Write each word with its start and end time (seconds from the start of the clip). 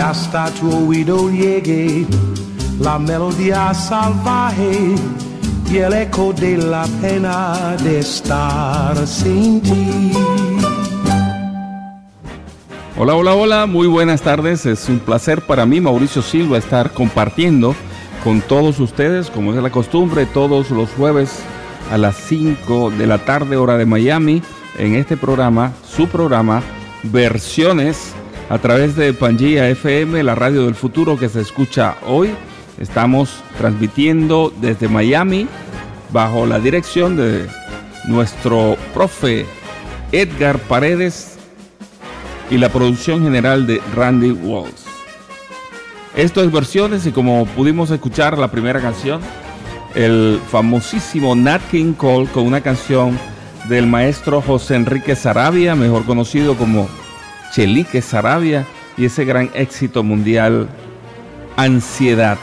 hasta 0.00 0.46
tu 0.54 0.88
oído 0.88 1.30
llegue 1.30 2.06
la 2.80 2.98
melodía 2.98 3.74
salvaje 3.74 4.94
y 5.70 5.76
el 5.76 5.92
eco 5.92 6.32
de 6.32 6.56
la 6.56 6.86
pena 7.00 7.76
de 7.82 7.98
estar 8.00 9.06
sin 9.06 9.60
ti. 9.60 10.12
Hola, 12.96 13.14
hola, 13.14 13.34
hola, 13.34 13.66
muy 13.66 13.86
buenas 13.86 14.22
tardes. 14.22 14.66
Es 14.66 14.88
un 14.88 14.98
placer 14.98 15.42
para 15.42 15.66
mí, 15.66 15.80
Mauricio 15.80 16.22
Silva, 16.22 16.58
estar 16.58 16.92
compartiendo 16.92 17.74
con 18.24 18.40
todos 18.40 18.80
ustedes, 18.80 19.30
como 19.30 19.52
es 19.52 19.62
la 19.62 19.70
costumbre, 19.70 20.26
todos 20.26 20.70
los 20.70 20.90
jueves 20.90 21.40
a 21.90 21.98
las 21.98 22.16
5 22.16 22.90
de 22.90 23.06
la 23.06 23.18
tarde, 23.18 23.56
hora 23.56 23.76
de 23.76 23.86
Miami, 23.86 24.42
en 24.78 24.94
este 24.94 25.16
programa, 25.16 25.72
su 25.86 26.08
programa, 26.08 26.62
Versiones 27.02 28.14
a 28.50 28.58
través 28.58 28.96
de 28.96 29.12
Pangía 29.12 29.68
FM, 29.68 30.24
la 30.24 30.34
radio 30.34 30.64
del 30.64 30.74
futuro 30.74 31.16
que 31.16 31.28
se 31.28 31.40
escucha 31.40 31.96
hoy. 32.04 32.30
Estamos 32.78 33.42
transmitiendo 33.56 34.52
desde 34.60 34.88
Miami 34.88 35.46
bajo 36.12 36.46
la 36.46 36.58
dirección 36.58 37.16
de 37.16 37.46
nuestro 38.08 38.76
profe 38.92 39.46
Edgar 40.10 40.58
Paredes 40.58 41.38
y 42.50 42.58
la 42.58 42.70
producción 42.70 43.22
general 43.22 43.68
de 43.68 43.80
Randy 43.94 44.32
Walls. 44.32 44.84
Esto 46.16 46.42
es 46.42 46.50
versiones 46.50 47.06
y 47.06 47.12
como 47.12 47.46
pudimos 47.46 47.92
escuchar 47.92 48.36
la 48.36 48.50
primera 48.50 48.80
canción, 48.80 49.20
el 49.94 50.40
famosísimo 50.50 51.36
Nat 51.36 51.62
King 51.70 51.92
Cole 51.92 52.26
con 52.26 52.46
una 52.46 52.62
canción 52.62 53.16
del 53.68 53.86
maestro 53.86 54.42
José 54.42 54.74
Enrique 54.74 55.14
Sarabia, 55.14 55.76
mejor 55.76 56.04
conocido 56.04 56.56
como 56.56 56.88
Chelique 57.52 58.02
Sarabia 58.02 58.66
y 58.96 59.06
ese 59.06 59.24
gran 59.24 59.50
éxito 59.54 60.02
mundial 60.02 60.68
Ansiedad. 61.56 62.38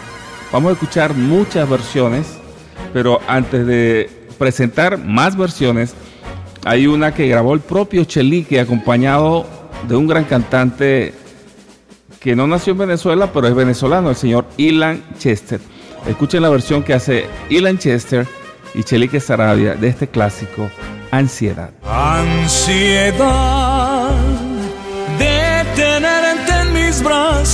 Vamos 0.52 0.70
a 0.70 0.74
escuchar 0.74 1.14
muchas 1.14 1.70
versiones, 1.70 2.38
pero 2.94 3.20
antes 3.28 3.66
de 3.66 4.10
presentar 4.38 4.98
más 4.98 5.38
versiones, 5.38 5.94
hay 6.66 6.88
una 6.88 7.14
que 7.14 7.28
grabó 7.28 7.54
el 7.54 7.60
propio 7.60 8.04
Chelique 8.04 8.60
acompañado 8.60 9.46
de 9.88 9.96
un 9.96 10.08
gran 10.08 10.24
cantante 10.26 11.14
que 12.20 12.36
no 12.36 12.48
nació 12.48 12.74
en 12.74 12.80
Venezuela, 12.80 13.32
pero 13.32 13.48
es 13.48 13.56
venezolano, 13.56 14.10
el 14.10 14.16
señor 14.16 14.46
Ilan 14.58 15.04
Chester. 15.18 15.60
Escuchen 16.08 16.42
la 16.42 16.50
versión 16.50 16.84
que 16.84 16.94
hace 16.94 17.26
Ilan 17.50 17.78
Chester 17.78 18.28
y 18.74 18.84
Chelique 18.84 19.20
Sarabia 19.20 19.76
de 19.76 19.88
este 19.88 20.08
clásico 20.08 20.70
Ansiedad. 21.12 21.72
Ansiedad 21.84 23.67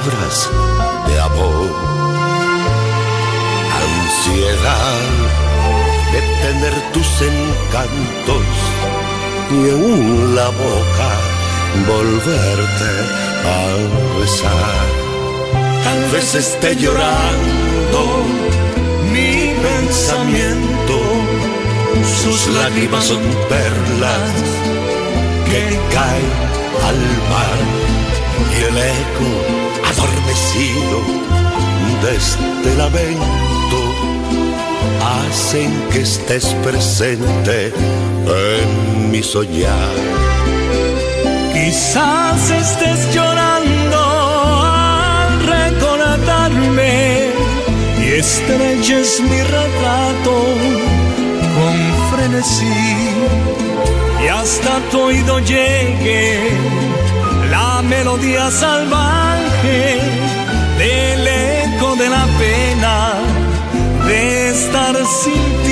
palabras 0.00 0.50
de 1.06 1.20
amor. 1.20 1.70
Ansiedad 3.82 5.00
de 6.12 6.20
tener 6.42 6.92
tus 6.92 7.08
encantos 7.22 8.46
y 9.50 9.68
en 9.68 10.34
la 10.34 10.48
boca 10.48 11.10
volverte 11.86 12.92
a 13.44 14.20
besar. 14.20 14.86
Tal 15.84 16.10
vez 16.12 16.34
esté 16.34 16.76
llorando 16.76 18.00
mi 19.12 19.54
pensamiento, 19.62 20.98
sus 22.22 22.46
lágrimas 22.48 23.04
son 23.04 23.22
perlas 23.48 24.32
que 25.46 25.78
caen 25.94 26.30
al 26.88 27.00
mar 27.32 27.58
y 28.52 28.62
el 28.62 28.78
eco 28.78 29.59
adormecido 30.00 30.98
de 32.02 32.16
este 32.16 32.70
hacen 35.02 35.70
que 35.90 36.00
estés 36.00 36.46
presente 36.62 37.72
en 38.26 39.10
mi 39.10 39.22
soñar. 39.22 39.94
Quizás 41.52 42.50
estés 42.50 43.14
llorando 43.14 43.98
al 44.64 45.46
recordarme 45.46 47.30
y 48.02 48.04
estreches 48.12 49.20
mi 49.20 49.42
retrato 49.42 50.34
con 51.56 51.76
frenesí 52.10 53.10
y 54.24 54.28
hasta 54.28 54.78
tu 54.90 55.00
oído 55.00 55.38
llegue 55.40 56.50
la 57.50 57.82
melodía 57.82 58.50
salvaje 58.50 59.29
del 59.62 61.26
eco 61.26 61.96
de 61.96 62.08
la 62.08 62.26
pena 62.38 63.14
de 64.06 64.50
estar 64.50 64.96
sin. 65.06 65.69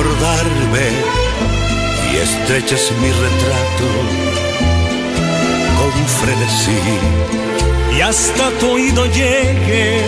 Al 0.00 0.06
recordarme 0.06 0.88
y 2.12 2.16
estreches 2.16 2.92
mi 3.00 3.10
retrato 3.10 3.88
con 5.78 5.92
frenesí. 6.20 6.80
y 7.96 8.00
hasta 8.00 8.50
tu 8.58 8.70
oído 8.70 9.06
llegue 9.06 10.02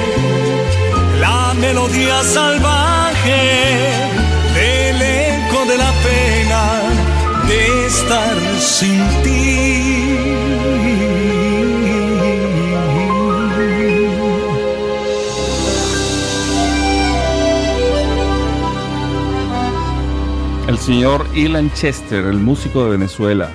la 1.21 1.55
melodía 1.55 2.23
salvaje 2.23 3.43
del 4.55 5.03
eco 5.03 5.65
de 5.67 5.77
la 5.77 5.93
pena 6.07 6.63
de 7.49 7.87
estar 7.87 8.37
sin 8.61 8.99
ti. 9.23 9.32
Señor 20.83 21.29
Ilan 21.37 21.73
Chester, 21.75 22.25
el 22.25 22.39
músico 22.39 22.83
de 22.83 22.91
Venezuela, 22.91 23.51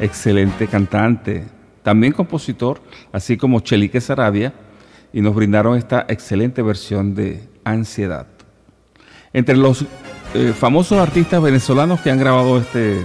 excelente 0.00 0.68
cantante, 0.68 1.44
también 1.82 2.12
compositor, 2.12 2.80
así 3.10 3.36
como 3.36 3.58
Chelique 3.58 4.00
Sarabia, 4.00 4.54
y 5.12 5.20
nos 5.20 5.34
brindaron 5.34 5.76
esta 5.76 6.06
excelente 6.08 6.62
versión 6.62 7.16
de 7.16 7.48
Ansiedad. 7.64 8.28
Entre 9.32 9.56
los 9.56 9.86
eh, 10.34 10.52
famosos 10.56 11.00
artistas 11.00 11.42
venezolanos 11.42 12.00
que 12.00 12.12
han 12.12 12.20
grabado 12.20 12.58
este 12.58 13.04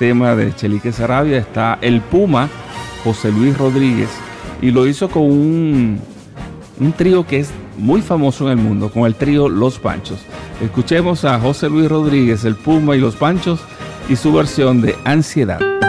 tema 0.00 0.34
de 0.34 0.52
Chelique 0.52 0.90
Sarabia 0.90 1.38
está 1.38 1.78
el 1.82 2.00
Puma, 2.00 2.48
José 3.04 3.30
Luis 3.30 3.56
Rodríguez, 3.56 4.10
y 4.60 4.72
lo 4.72 4.88
hizo 4.88 5.08
con 5.08 5.22
un, 5.22 6.00
un 6.78 6.92
trío 6.92 7.26
que 7.26 7.40
es 7.40 7.50
muy 7.76 8.02
famoso 8.02 8.50
en 8.50 8.58
el 8.58 8.64
mundo, 8.64 8.90
con 8.90 9.04
el 9.04 9.14
trío 9.14 9.48
Los 9.48 9.78
Panchos. 9.78 10.18
Escuchemos 10.62 11.24
a 11.24 11.38
José 11.38 11.68
Luis 11.68 11.88
Rodríguez, 11.88 12.44
el 12.44 12.56
Puma 12.56 12.96
y 12.96 13.00
los 13.00 13.16
Panchos, 13.16 13.60
y 14.08 14.16
su 14.16 14.32
versión 14.32 14.80
de 14.80 14.96
Ansiedad. 15.04 15.83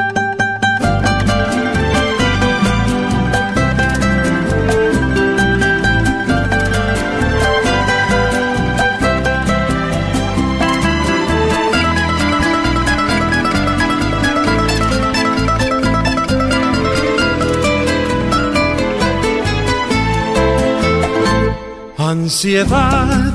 Ansiedad 22.25 23.33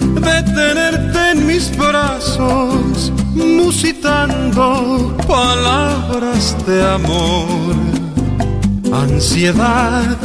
de 0.00 0.42
tenerte 0.54 1.30
en 1.32 1.46
mis 1.46 1.76
brazos, 1.76 3.12
musitando 3.34 5.14
palabras 5.28 6.56
de 6.66 6.82
amor. 6.90 7.74
Ansiedad 8.90 10.16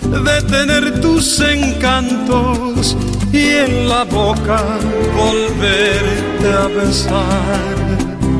de 0.00 0.42
tener 0.48 0.98
tus 1.02 1.38
encantos 1.40 2.96
y 3.30 3.48
en 3.66 3.86
la 3.86 4.04
boca 4.04 4.62
volverte 5.14 6.48
a 6.50 6.68
besar. 6.68 7.76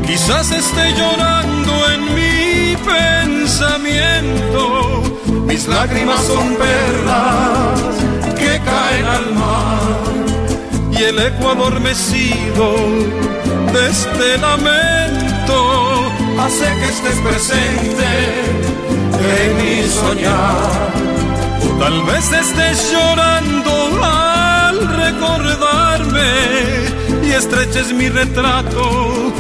Quizás 0.07 0.53
esté 0.53 0.95
llorando 0.97 1.73
en 1.93 2.01
mi 2.15 2.77
pensamiento, 2.83 4.63
mis 5.47 5.67
lágrimas 5.69 6.21
son 6.25 6.57
perlas 6.57 7.81
que 8.39 8.61
caen 8.65 9.07
al 9.07 9.35
mar 9.35 10.07
y 10.91 11.03
el 11.05 11.19
eco 11.19 11.51
adormecido 11.51 12.77
de 13.73 13.91
este 13.91 14.39
lamento 14.39 16.13
hace 16.41 16.65
que 16.65 16.85
estés 16.87 17.19
presente 17.21 18.07
en 19.39 19.57
mi 19.57 19.89
soñar. 19.89 20.93
Tal 21.79 22.03
vez 22.05 22.33
estés 22.33 22.93
llorando 22.93 23.73
al 24.03 24.79
recordarme 24.97 26.33
y 27.25 27.33
estreches 27.33 27.93
mi 27.93 28.09
retrato 28.09 29.33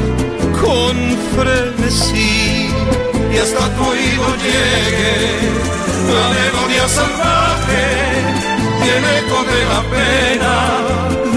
con 0.60 0.96
frenesí 1.36 2.68
y 3.32 3.38
hasta 3.38 3.68
tu 3.76 3.82
oído 3.84 4.26
llegue 4.44 5.85
la 6.04 6.28
melodía 6.28 6.88
salvaje 6.88 7.96
eco 9.18 9.44
de 9.44 9.64
la 9.72 9.82
pena 9.90 10.54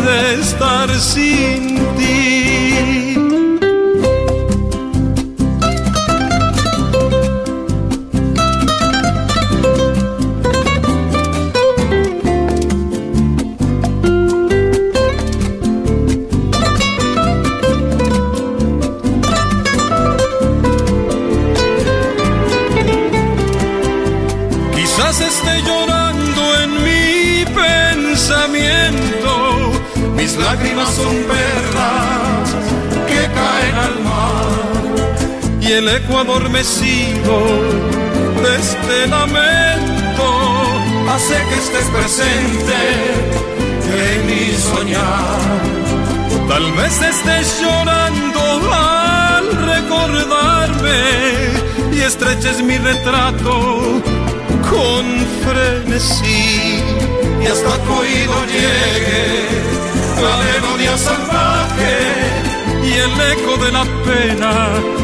de 0.06 0.42
estar 0.42 0.89
sin 1.00 1.78
el 35.79 35.88
eco 35.88 36.17
adormecido 36.17 37.39
de 38.43 38.55
este 38.57 39.07
lamento 39.07 40.27
hace 41.09 41.36
que 41.48 41.55
estés 41.55 41.88
presente 41.98 42.79
en 43.88 44.25
mi 44.27 44.57
soñar. 44.57 45.39
Tal 46.50 46.69
vez 46.74 47.01
estés 47.01 47.62
llorando 47.62 48.41
al 48.74 49.45
recordarme 49.74 51.00
y 51.93 52.01
estreches 52.01 52.62
mi 52.62 52.77
retrato 52.77 54.01
con 54.69 55.05
frenesí 55.45 56.83
y 57.41 57.45
hasta 57.45 57.77
tu 57.86 57.93
oído 57.93 58.36
llegue 58.48 59.48
la 60.24 60.33
melodía 60.43 60.98
salvaje 60.98 61.95
y 62.83 62.91
el 62.91 63.13
eco 63.31 63.63
de 63.63 63.71
la 63.71 63.86
pena 64.03 64.99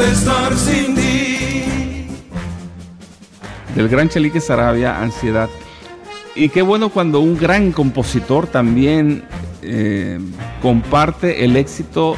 estar 0.00 0.54
sin 0.56 0.94
ti. 0.94 2.08
Del 3.74 3.88
gran 3.88 4.08
Chelique 4.08 4.40
Sarabia, 4.40 5.00
Ansiedad. 5.00 5.48
Y 6.34 6.48
qué 6.48 6.62
bueno 6.62 6.90
cuando 6.90 7.20
un 7.20 7.36
gran 7.36 7.72
compositor 7.72 8.46
también 8.46 9.24
eh, 9.62 10.18
comparte 10.62 11.44
el 11.44 11.56
éxito 11.56 12.16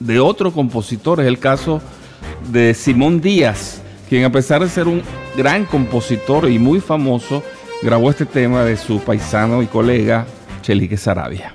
de 0.00 0.20
otro 0.20 0.52
compositor. 0.52 1.20
Es 1.20 1.26
el 1.26 1.38
caso 1.38 1.80
de 2.50 2.74
Simón 2.74 3.20
Díaz, 3.20 3.80
quien 4.08 4.24
a 4.24 4.32
pesar 4.32 4.62
de 4.62 4.68
ser 4.68 4.88
un 4.88 5.02
gran 5.36 5.64
compositor 5.64 6.50
y 6.50 6.58
muy 6.58 6.80
famoso, 6.80 7.42
grabó 7.82 8.10
este 8.10 8.26
tema 8.26 8.64
de 8.64 8.76
su 8.76 9.00
paisano 9.00 9.62
y 9.62 9.66
colega 9.66 10.26
Chelique 10.62 10.96
Sarabia. 10.96 11.54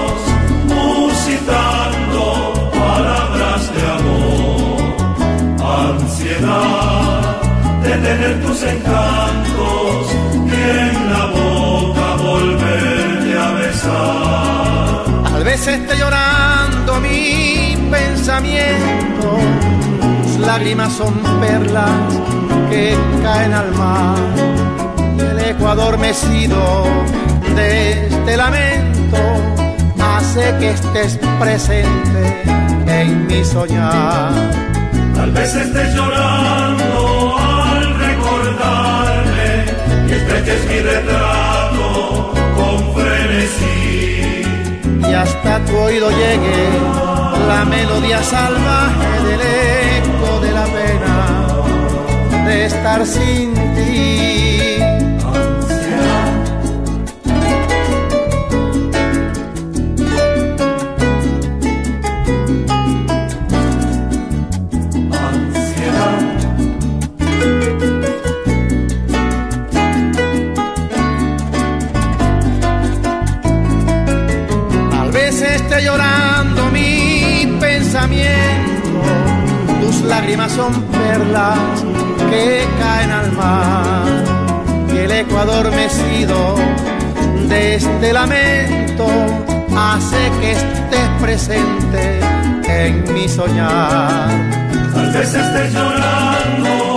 de 7.83 7.89
tener 7.89 8.41
tus 8.45 8.63
encantos 8.63 10.07
y 10.47 10.61
en 10.79 11.09
la 11.11 11.25
boca 11.27 12.15
volverte 12.23 13.37
a 13.37 13.51
besar. 13.51 15.23
Tal 15.31 15.43
vez 15.43 15.67
esté 15.67 15.97
llorando 15.97 16.99
mi 16.99 17.77
pensamiento 17.89 19.39
lágrimas 20.41 20.93
son 20.93 21.13
perlas 21.39 21.89
que 22.69 22.97
caen 23.21 23.53
al 23.53 23.71
mar. 23.73 24.17
El 25.17 25.39
eco 25.39 25.67
adormecido 25.67 26.85
de 27.55 28.07
este 28.07 28.37
lamento 28.37 29.17
hace 29.99 30.55
que 30.59 30.71
estés 30.71 31.19
presente 31.39 32.43
en 32.87 33.27
mi 33.27 33.43
soñar. 33.45 34.70
Tal 35.21 35.31
vez 35.33 35.53
estés 35.53 35.93
llorando 35.93 37.37
al 37.37 37.99
recordarme 37.99 39.65
y 40.09 40.13
estreches 40.13 40.65
mi 40.65 40.79
retrato 40.79 42.33
con 42.55 42.95
frenesí. 42.95 44.41
Y 45.07 45.13
hasta 45.13 45.63
tu 45.65 45.77
oído 45.77 46.09
llegue 46.09 46.69
la 47.47 47.65
melodía 47.65 48.23
salvaje 48.23 49.11
del 49.27 49.41
eco 49.41 50.39
de 50.39 50.51
la 50.53 50.65
pena 50.65 52.45
de 52.47 52.65
estar 52.65 53.05
sin 53.05 53.53
ti. 53.75 54.70
Llorando 75.83 76.65
mi 76.71 77.57
pensamiento, 77.59 79.01
tus 79.81 80.01
lágrimas 80.01 80.51
son 80.51 80.73
perlas 80.85 81.59
que 82.29 82.67
caen 82.79 83.11
al 83.11 83.31
mar. 83.33 84.05
Y 84.93 84.97
el 84.97 85.11
eco 85.11 85.37
adormecido 85.37 86.55
de 87.47 87.75
este 87.75 88.13
lamento 88.13 89.07
hace 89.75 90.31
que 90.39 90.51
estés 90.51 91.09
presente 91.21 92.19
en 92.67 93.13
mi 93.13 93.27
soñar. 93.27 94.29
Tal 94.93 95.11
vez 95.11 95.33
estés 95.33 95.73
llorando 95.73 96.95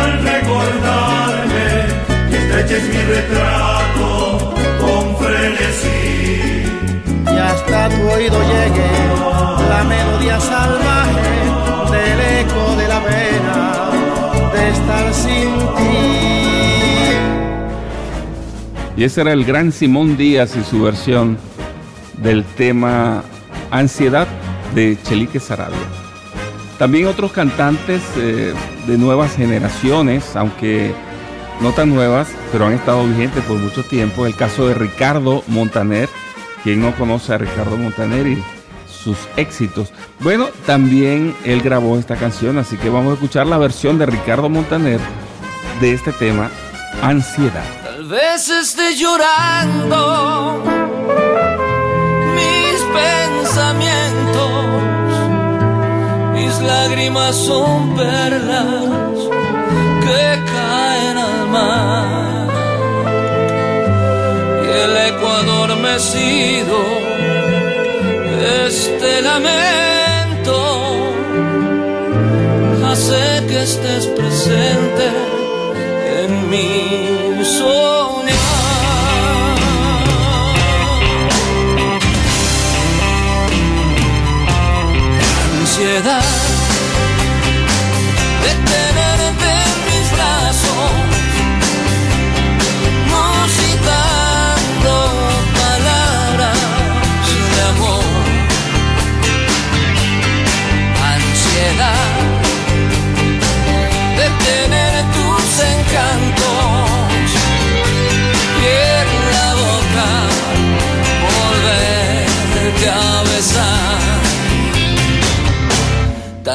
al 0.00 0.22
recordarme 0.22 1.66
y 2.30 2.34
estreches 2.34 2.82
mi 2.88 3.02
retrato 3.14 4.27
y 7.38 7.40
hasta 7.40 7.88
tu 7.88 8.02
oído 8.10 8.40
llegue 8.42 8.90
la 9.68 9.84
melodía 9.84 10.40
salvaje 10.40 11.38
del 11.92 12.20
eco 12.40 12.76
de 12.76 12.88
la 12.88 13.00
pena 13.04 13.90
de 14.52 14.68
estar 14.70 15.14
sin 15.14 15.50
ti. 15.76 16.18
Y 18.96 19.04
ese 19.04 19.20
era 19.20 19.32
el 19.32 19.44
gran 19.44 19.70
Simón 19.70 20.16
Díaz 20.16 20.56
y 20.56 20.64
su 20.64 20.82
versión 20.82 21.38
del 22.20 22.44
tema 22.44 23.22
Ansiedad 23.70 24.26
de 24.74 24.98
Chelique 25.04 25.38
Sarabia. 25.38 25.78
También 26.78 27.06
otros 27.06 27.30
cantantes 27.30 28.02
eh, 28.16 28.52
de 28.86 28.98
nuevas 28.98 29.36
generaciones, 29.36 30.34
aunque 30.34 30.92
no 31.60 31.72
tan 31.72 31.90
nuevas, 31.94 32.28
pero 32.50 32.66
han 32.66 32.72
estado 32.72 33.04
vigentes 33.04 33.44
por 33.44 33.56
mucho 33.58 33.84
tiempo. 33.84 34.26
El 34.26 34.34
caso 34.34 34.66
de 34.66 34.74
Ricardo 34.74 35.44
Montaner, 35.46 36.08
quien 36.62 36.80
no 36.80 36.94
conoce 36.96 37.34
a 37.34 37.38
Ricardo 37.38 37.76
Montaner 37.76 38.26
y 38.26 38.42
sus 39.08 39.16
éxitos. 39.36 39.92
Bueno, 40.20 40.48
también 40.66 41.34
él 41.44 41.62
grabó 41.62 41.96
esta 41.98 42.16
canción, 42.16 42.58
así 42.58 42.76
que 42.76 42.90
vamos 42.90 43.12
a 43.12 43.14
escuchar 43.14 43.46
la 43.46 43.58
versión 43.58 43.98
de 43.98 44.06
Ricardo 44.06 44.48
Montaner 44.48 45.00
de 45.80 45.92
este 45.94 46.12
tema, 46.12 46.50
Ansiedad. 47.02 47.64
Tal 47.84 48.06
vez 48.08 48.48
esté 48.48 48.96
llorando 48.96 50.62
mis 52.34 52.82
pensamientos, 53.42 54.50
mis 56.34 56.58
lágrimas 56.60 57.36
son 57.36 57.94
perlas 57.94 58.84
que 60.02 60.42
caen 60.52 61.18
al 61.18 61.48
mar 61.48 62.17
el 64.84 64.96
eco 64.96 65.26
adormecido 65.28 66.78
este 68.66 69.22
lamento 69.22 70.56
hace 72.86 73.46
que 73.48 73.62
estés 73.62 74.06
presente 74.06 75.06
en 76.22 76.50
mi 76.50 77.44
soñar. 77.44 78.38
Ansiedad 85.60 86.47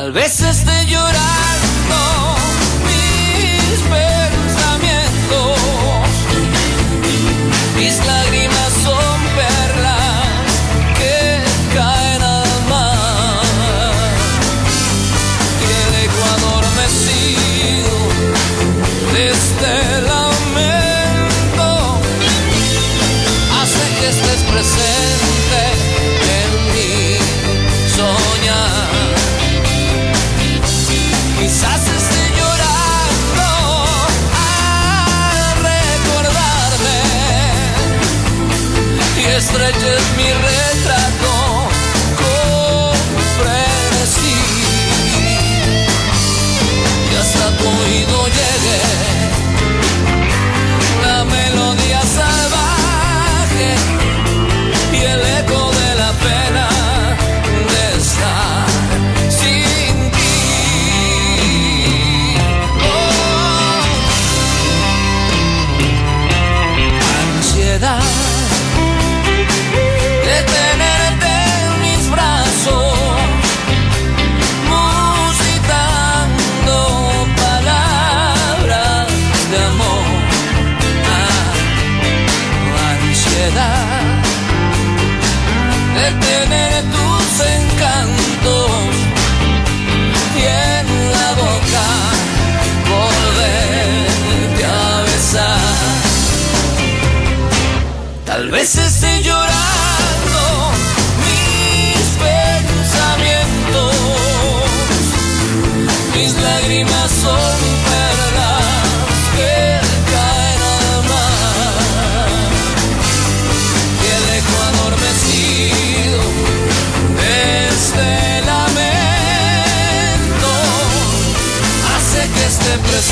A 0.03 0.09
veces 0.09 0.65
te 0.65 0.72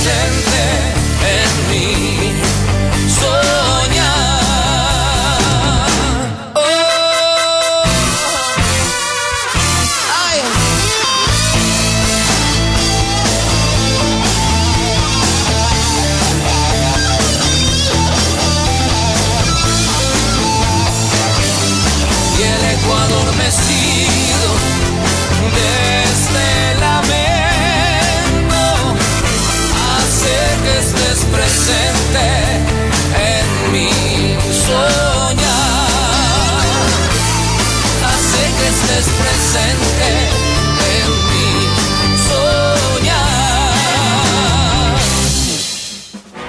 esté 0.03 0.50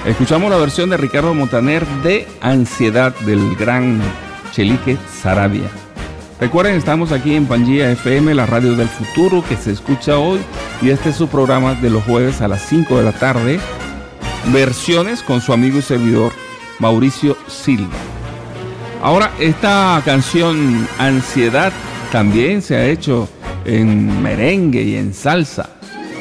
Escuchamos 0.05 0.51
la 0.51 0.57
versión 0.57 0.89
de 0.89 0.97
Ricardo 0.97 1.33
Montaner 1.33 1.87
de 2.03 2.27
Ansiedad 2.39 3.15
del 3.25 3.55
gran 3.55 4.01
Chelique 4.51 4.97
Sarabia. 5.21 5.69
Recuerden, 6.39 6.75
estamos 6.75 7.11
aquí 7.11 7.35
en 7.35 7.45
Pangía 7.45 7.89
FM, 7.91 8.33
la 8.35 8.45
radio 8.45 8.75
del 8.75 8.89
futuro 8.89 9.43
que 9.47 9.55
se 9.55 9.71
escucha 9.71 10.17
hoy 10.17 10.39
y 10.81 10.89
este 10.89 11.09
es 11.09 11.15
su 11.15 11.29
programa 11.29 11.73
de 11.75 11.89
los 11.89 12.03
jueves 12.03 12.41
a 12.41 12.47
las 12.47 12.61
5 12.63 12.97
de 12.97 13.03
la 13.03 13.13
tarde. 13.13 13.59
Versiones 14.51 15.23
con 15.23 15.41
su 15.41 15.51
amigo 15.51 15.79
y 15.79 15.81
servidor 15.81 16.31
Mauricio 16.79 17.37
Silva. 17.47 17.95
Ahora, 19.01 19.31
esta 19.39 20.01
canción 20.03 20.87
Ansiedad 20.99 21.71
también 22.13 22.61
se 22.61 22.75
ha 22.75 22.85
hecho 22.85 23.27
en 23.65 24.21
merengue 24.21 24.83
y 24.83 24.97
en 24.97 25.15
salsa. 25.15 25.67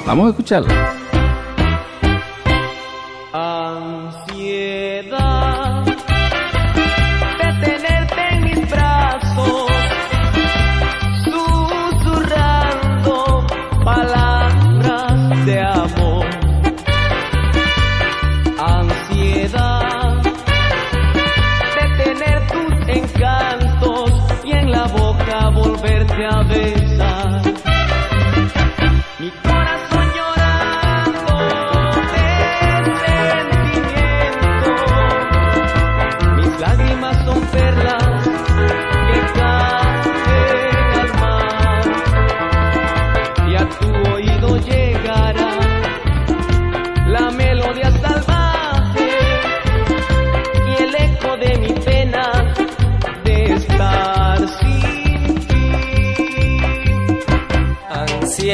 Vamos 0.06 0.28
a 0.28 0.30
escucharla. 0.30 0.91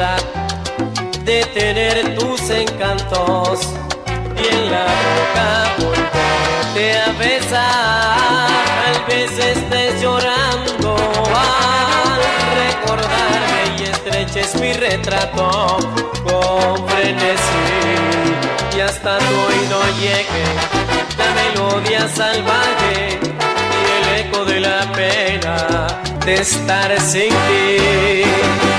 De 0.00 1.44
tener 1.52 2.16
tus 2.16 2.48
encantos 2.48 3.60
y 4.34 4.48
en 4.48 4.70
la 4.72 4.86
boca 4.86 5.74
volverte 5.76 7.00
a 7.00 7.12
besar. 7.18 8.48
Tal 8.82 9.04
vez 9.06 9.30
estés 9.38 10.00
llorando 10.00 10.96
al 11.36 12.22
recordarme 12.64 13.76
y 13.78 13.82
estreches 13.82 14.58
mi 14.58 14.72
retrato 14.72 15.76
con 16.24 16.88
frenesí 16.88 18.74
y 18.74 18.80
hasta 18.80 19.18
tu 19.18 19.34
oído 19.48 19.82
llegue 20.00 20.46
la 21.18 21.28
melodía 21.42 22.08
salvaje 22.08 23.18
y 23.20 24.18
el 24.18 24.26
eco 24.26 24.46
de 24.46 24.60
la 24.60 24.90
pena 24.92 25.88
de 26.24 26.34
estar 26.36 26.98
sin 27.02 27.28
ti. 27.28 28.69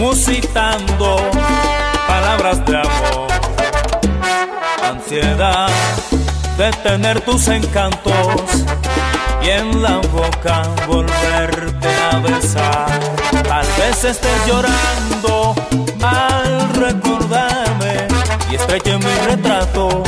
Musitando 0.00 1.16
palabras 2.06 2.64
de 2.66 2.76
amor. 2.76 3.28
Ansiedad 4.82 5.68
de 6.58 6.70
tener 6.82 7.20
tus 7.20 7.48
encantos 7.48 8.12
y 9.42 9.50
en 9.50 9.82
la 9.82 9.98
boca 9.98 10.62
volverte 10.86 11.88
a 12.10 12.18
besar. 12.18 13.00
Tal 13.42 13.66
vez 13.78 14.04
estés 14.04 14.46
llorando 14.46 15.54
al 16.02 16.74
recordarme 16.74 18.08
y 18.50 18.56
estreche 18.56 18.98
mi 18.98 19.14
retrato 19.26 20.02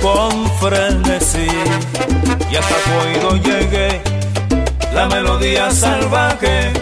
con 0.00 0.50
frenesí 0.58 1.46
y 2.50 2.56
hasta 2.56 2.74
tu 2.84 2.92
oído 3.06 3.36
llegué 3.36 4.02
la 4.92 5.06
melodía 5.06 5.70
salvaje 5.70 6.81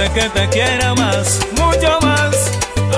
Hace 0.00 0.12
que 0.12 0.28
te 0.30 0.48
quiera 0.48 0.94
más, 0.94 1.40
mucho 1.52 1.98
más. 2.02 2.52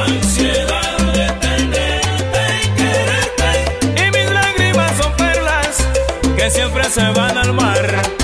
Ansiedad 0.07 0.99
de 1.13 1.27
tenerte 1.41 2.43
y 2.63 2.69
quererte. 2.77 4.07
Y 4.07 4.11
mis 4.11 4.31
lágrimas 4.31 4.93
son 4.97 5.13
perlas 5.17 5.89
que 6.37 6.51
siempre 6.51 6.85
se 6.85 7.09
van 7.13 7.39
al 7.39 7.53
mar. 7.55 8.22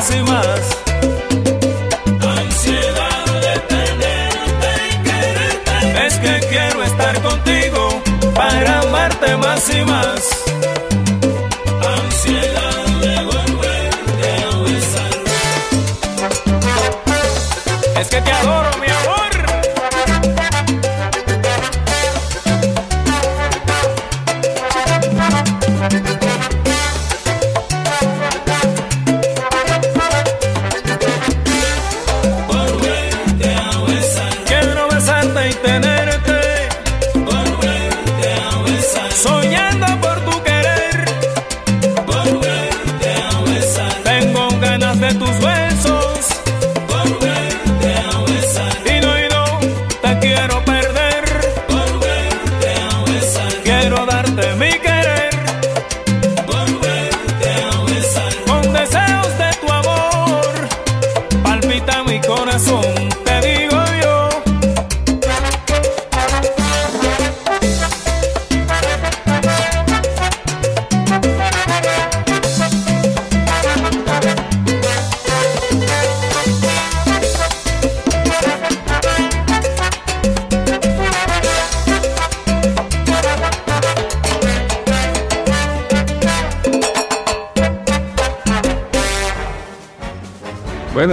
Más 0.00 0.16
y 0.16 0.22
más. 0.22 0.60
Ansiedad 2.26 3.26
de 3.44 3.60
tenerte 3.68 4.72
y 4.88 5.02
quererte. 5.04 6.06
Es 6.06 6.14
que 6.18 6.46
quiero 6.48 6.82
estar 6.82 7.20
contigo 7.20 8.02
para 8.34 8.80
amarte 8.80 9.36
más 9.36 9.68
y 9.68 9.84
más. 9.84 10.49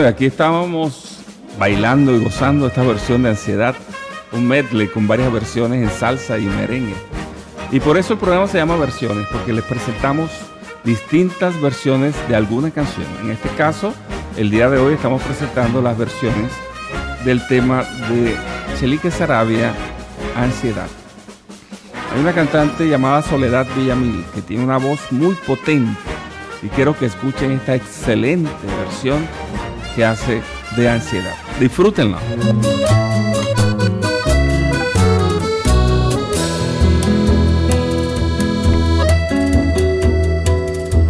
Aquí 0.08 0.26
estábamos 0.26 1.18
bailando 1.60 2.16
y 2.16 2.24
gozando 2.24 2.68
esta 2.68 2.82
versión 2.82 3.24
de 3.24 3.30
Ansiedad, 3.32 3.76
un 4.32 4.48
medley 4.48 4.88
con 4.88 5.06
varias 5.06 5.34
versiones 5.34 5.84
en 5.84 5.90
salsa 5.90 6.38
y 6.38 6.46
merengue. 6.46 6.96
Y 7.74 7.82
por 7.82 7.98
eso 7.98 8.14
el 8.14 8.20
programa 8.20 8.48
se 8.48 8.58
llama 8.58 8.78
Versiones, 8.78 9.28
porque 9.30 9.52
les 9.52 9.66
presentamos 9.66 10.32
distintas 10.86 11.60
versiones 11.60 12.16
de 12.30 12.38
alguna 12.38 12.72
canción. 12.72 13.06
En 13.22 13.32
este 13.32 13.50
caso, 13.50 13.94
el 14.38 14.50
día 14.50 14.70
de 14.70 14.80
hoy 14.80 14.94
estamos 14.94 15.22
presentando 15.24 15.82
las 15.82 15.98
versiones 15.98 16.54
del 17.26 17.46
tema 17.48 17.84
de 18.10 18.38
Chelique 18.80 19.12
Sarabia, 19.12 19.74
Ansiedad. 20.38 20.88
Hay 22.14 22.22
una 22.22 22.32
cantante 22.32 22.88
llamada 22.88 23.24
Soledad 23.24 23.68
Villamil 23.76 24.24
que 24.34 24.42
tiene 24.42 24.64
una 24.64 24.78
voz 24.78 25.12
muy 25.12 25.36
potente 25.36 26.00
y 26.64 26.70
quiero 26.70 26.98
que 26.98 27.08
escuchen 27.08 27.52
esta 27.52 27.76
excelente 27.76 28.50
versión 28.86 29.28
que 29.98 30.06
hace 30.06 30.44
de 30.76 30.88
ansiedad. 30.88 31.34
Disfrútenla. 31.60 32.20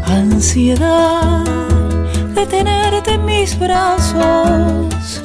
Ansiedad 0.06 1.44
de 2.34 2.46
tenerte 2.46 3.16
en 3.16 3.26
mis 3.26 3.60
brazos, 3.60 5.22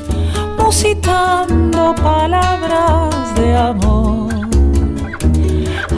musitando 0.58 1.94
palabras 1.94 3.32
de 3.36 3.56
amor 3.56 4.11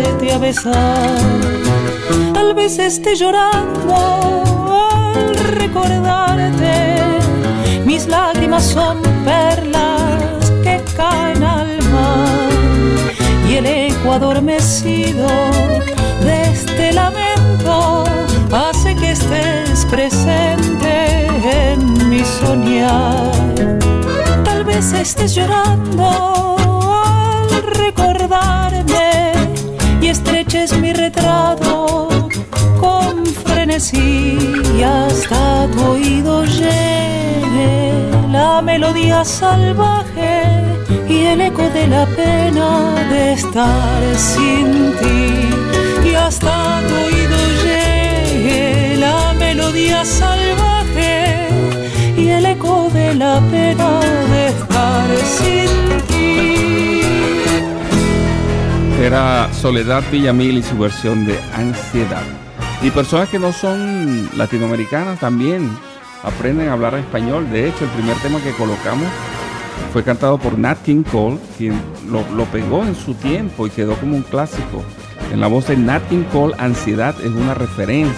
volverte 0.00 0.32
a 0.32 0.38
besar. 0.38 1.18
Tal 2.32 2.54
vez 2.54 2.78
esté 2.78 3.14
llorando 3.14 3.94
al 5.14 5.36
recordarte, 5.56 6.98
mis 7.84 8.06
lágrimas 8.06 8.64
son 8.64 8.98
perlas 9.24 10.52
que 10.62 10.82
caen 10.96 11.42
al 11.42 11.82
mar 11.92 12.48
y 13.48 13.56
el 13.56 13.66
eco 13.66 14.12
adormecido 14.12 15.28
de 16.24 16.42
este 16.52 16.92
lamento 16.92 18.04
hace 18.52 18.94
que 18.96 19.12
estés 19.12 19.84
presente 19.86 21.26
en 21.70 22.08
mi 22.08 22.24
soñar. 22.24 23.30
Tal 24.44 24.64
vez 24.64 24.92
estés 24.92 25.34
llorando 25.34 26.56
al 27.52 27.62
recordarme 27.62 29.29
estreches 30.10 30.76
mi 30.78 30.92
retrato 30.92 32.08
con 32.80 33.24
frenesí 33.26 34.36
y 34.76 34.82
hasta 34.82 35.68
tu 35.72 35.80
oído 35.92 36.44
llegue 36.44 37.92
la 38.32 38.60
melodía 38.60 39.24
salvaje 39.24 40.42
y 41.08 41.26
el 41.26 41.40
eco 41.40 41.62
de 41.70 41.86
la 41.86 42.06
pena 42.06 42.70
de 43.08 43.32
estar 43.34 44.02
sin 44.16 44.66
ti 45.00 46.10
y 46.10 46.14
hasta 46.14 46.80
tu 46.88 46.94
oído 47.06 47.38
llegue 47.64 48.96
la 48.96 49.32
melodía 49.34 50.04
salvaje 50.04 51.48
y 52.16 52.28
el 52.30 52.46
eco 52.46 52.90
de 52.92 53.14
la 53.14 53.40
pena 53.52 54.00
de 54.32 54.48
estar 54.48 55.08
sin 55.36 55.66
ti. 55.84 55.89
Era 59.00 59.50
Soledad 59.54 60.02
Villamil 60.12 60.58
y 60.58 60.62
su 60.62 60.76
versión 60.76 61.24
de 61.24 61.40
Ansiedad. 61.54 62.22
Y 62.82 62.90
personas 62.90 63.30
que 63.30 63.38
no 63.38 63.50
son 63.50 64.28
latinoamericanas 64.36 65.18
también 65.18 65.70
aprenden 66.22 66.68
a 66.68 66.74
hablar 66.74 66.94
español. 66.96 67.50
De 67.50 67.66
hecho, 67.66 67.84
el 67.84 67.90
primer 67.92 68.16
tema 68.18 68.42
que 68.42 68.52
colocamos 68.52 69.08
fue 69.94 70.04
cantado 70.04 70.36
por 70.36 70.58
Nat 70.58 70.82
King 70.82 71.02
Cole, 71.02 71.38
quien 71.56 71.80
lo, 72.10 72.44
pegó 72.46 72.82
en 72.82 72.94
su 72.94 73.14
tiempo 73.14 73.66
y 73.66 73.70
quedó 73.70 73.94
como 73.94 74.16
un 74.16 74.22
clásico. 74.22 74.82
En 75.32 75.40
la 75.40 75.46
voz 75.46 75.68
de 75.68 75.78
Nat 75.78 76.06
King 76.10 76.24
Cole, 76.30 76.54
Ansiedad 76.58 77.14
es 77.22 77.30
una 77.30 77.54
referencia 77.54 78.14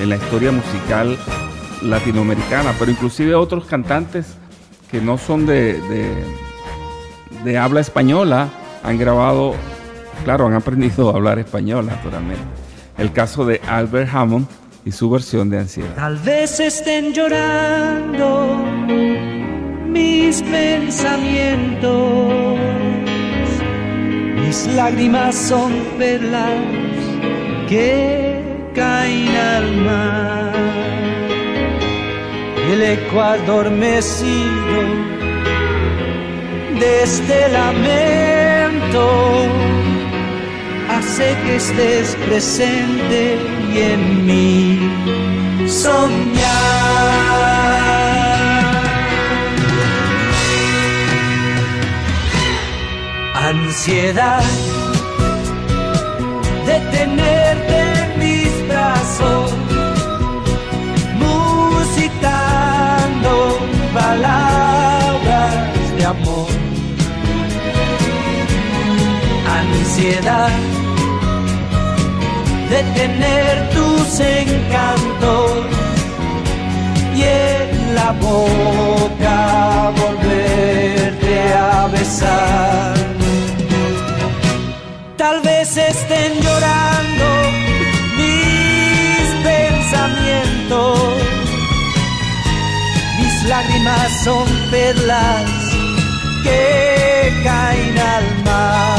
en 0.00 0.08
la 0.08 0.16
historia 0.16 0.52
musical 0.52 1.18
latinoamericana, 1.82 2.72
pero 2.78 2.90
inclusive 2.90 3.34
otros 3.34 3.66
cantantes 3.66 4.38
que 4.90 5.02
no 5.02 5.18
son 5.18 5.44
de, 5.44 5.78
de 7.44 7.58
habla 7.58 7.80
española 7.80 8.48
han 8.82 8.96
grabado, 8.96 9.54
claro, 10.24 10.46
han 10.46 10.54
aprendido 10.54 11.10
a 11.10 11.14
hablar 11.14 11.38
español 11.38 11.86
naturalmente. 11.86 12.42
El 12.96 13.12
caso 13.12 13.44
de 13.44 13.60
Albert 13.68 14.12
Hammond 14.12 14.46
y 14.84 14.92
su 14.92 15.10
versión 15.10 15.50
de 15.50 15.58
Ansiedad. 15.58 15.94
Tal 15.94 16.16
vez 16.18 16.60
estén 16.60 17.12
llorando 17.12 18.64
mis 19.86 20.42
pensamientos, 20.42 22.58
mis 24.36 24.66
lágrimas 24.74 25.34
son 25.34 25.72
perlas 25.98 26.62
que 27.68 28.40
caen 28.74 29.36
al 29.36 29.76
mar. 29.76 30.52
El 32.72 32.82
eco 32.82 33.20
adormecido 33.20 34.28
de 36.78 37.02
este 37.02 37.48
lamento 37.48 39.48
hace 41.18 41.36
que 41.42 41.56
estés 41.56 42.16
presente 42.26 43.38
y 43.74 43.78
en 43.80 44.26
mí 44.26 44.78
soñar. 45.66 46.28
Ansiedad 53.34 54.44
de 56.66 56.80
tenerte 56.96 57.76
en 58.02 58.18
mis 58.20 58.68
brazos, 58.68 59.52
musitando 61.24 62.50
palabras 63.92 65.54
de 65.96 66.04
amor. 66.04 66.48
Ansiedad 69.48 70.77
de 72.70 72.82
tener 72.94 73.70
tus 73.70 74.20
encantos 74.20 75.66
y 77.16 77.22
en 77.22 77.94
la 77.94 78.12
boca 78.12 79.92
volverte 79.96 81.54
a 81.54 81.86
besar. 81.86 82.94
Tal 85.16 85.40
vez 85.40 85.76
estén 85.76 86.32
llorando 86.42 87.26
mis 88.18 89.28
pensamientos, 89.50 91.22
mis 93.18 93.42
lágrimas 93.44 94.10
son 94.24 94.46
perlas 94.70 95.50
que 96.44 97.40
caen 97.44 97.98
al 97.98 98.44
mar 98.44 98.97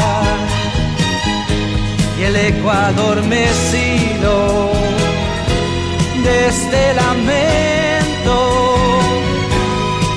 eco 2.36 2.70
adormecido 2.70 4.70
de 6.24 6.48
este 6.48 6.94
lamento 6.94 8.36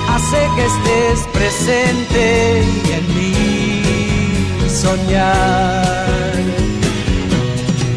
hace 0.10 0.50
que 0.56 0.66
estés 0.66 1.28
presente 1.34 2.64
y 2.86 2.92
en 2.92 3.16
mí 3.16 4.70
soñar. 4.70 6.34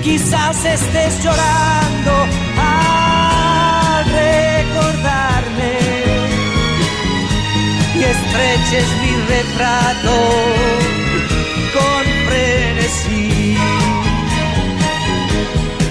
Quizás 0.02 0.64
estés 0.64 1.22
llorando 1.22 2.26
al 2.58 4.04
recordarme 4.22 5.74
y 7.96 7.98
estreches 8.04 8.88
mi 9.02 9.12
retrato 9.34 10.14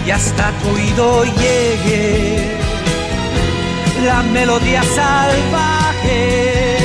y 0.06 0.12
hasta 0.12 0.52
tu 0.62 0.70
oído 0.70 1.24
llegue 1.24 2.38
la 4.06 4.22
melodía 4.22 4.84
salvaje, 4.84 6.78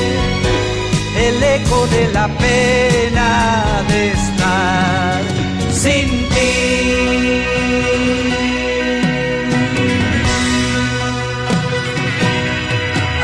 el 1.17 1.43
eco 1.43 1.87
de 1.87 2.07
la 2.13 2.27
pena 2.27 3.63
de 3.89 4.11
estar 4.11 5.21
sin 5.71 6.09
ti. 6.29 7.43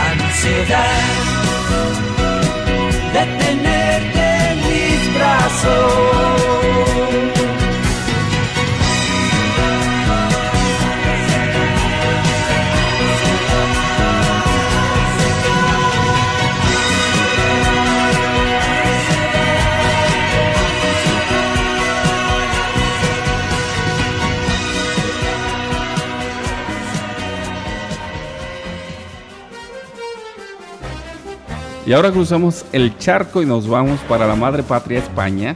Ansiedad 0.10 0.97
Y 31.88 31.94
ahora 31.94 32.12
cruzamos 32.12 32.66
el 32.74 32.98
charco 32.98 33.42
y 33.42 33.46
nos 33.46 33.66
vamos 33.66 34.02
para 34.10 34.28
la 34.28 34.36
madre 34.36 34.62
patria 34.62 35.00
España. 35.00 35.56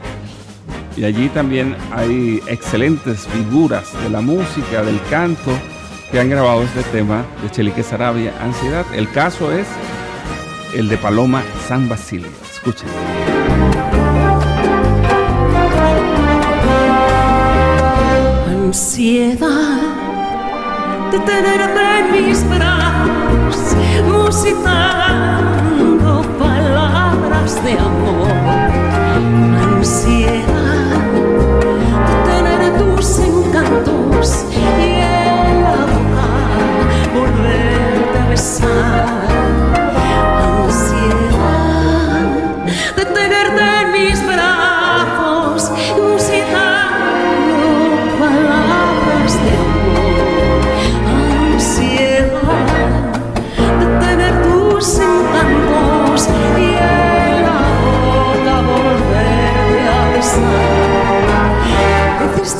Y 0.96 1.04
allí 1.04 1.28
también 1.28 1.76
hay 1.92 2.40
excelentes 2.46 3.26
figuras 3.26 3.92
de 4.02 4.08
la 4.08 4.22
música, 4.22 4.82
del 4.82 4.98
canto, 5.10 5.50
que 6.10 6.18
han 6.18 6.30
grabado 6.30 6.62
este 6.62 6.84
tema 6.84 7.26
de 7.42 7.50
Chelique 7.50 7.82
Sarabia, 7.82 8.32
Ansiedad. 8.40 8.86
El 8.94 9.10
caso 9.10 9.52
es 9.52 9.66
el 10.74 10.88
de 10.88 10.96
Paloma 10.96 11.42
San 11.68 11.86
Basilio. 11.86 12.30
Escuchen. 12.50 12.88
Ansiedad 18.48 19.82
de 21.10 21.18
tenerte 21.18 21.98
en 21.98 22.26
mis 22.26 22.48
brazos, 22.48 23.76
palabras 24.64 25.51
de 27.64 27.78
amor. 27.78 28.28
Ansiedad 29.76 31.12
de 32.26 32.32
tener 32.32 32.78
tus 32.78 33.18
encantos 33.20 34.46
y 34.52 34.91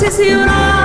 Llorar 0.03 0.82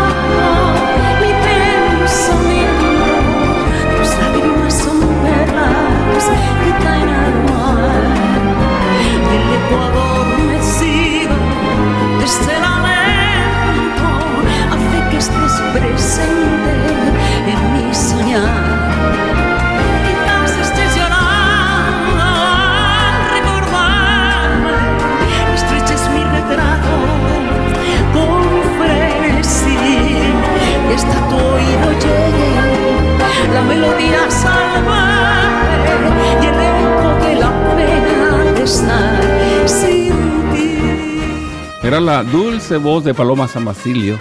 la 42.08 42.24
dulce 42.24 42.78
voz 42.78 43.04
de 43.04 43.14
Paloma 43.14 43.50
San 43.50 43.66
Basilio 43.66 44.18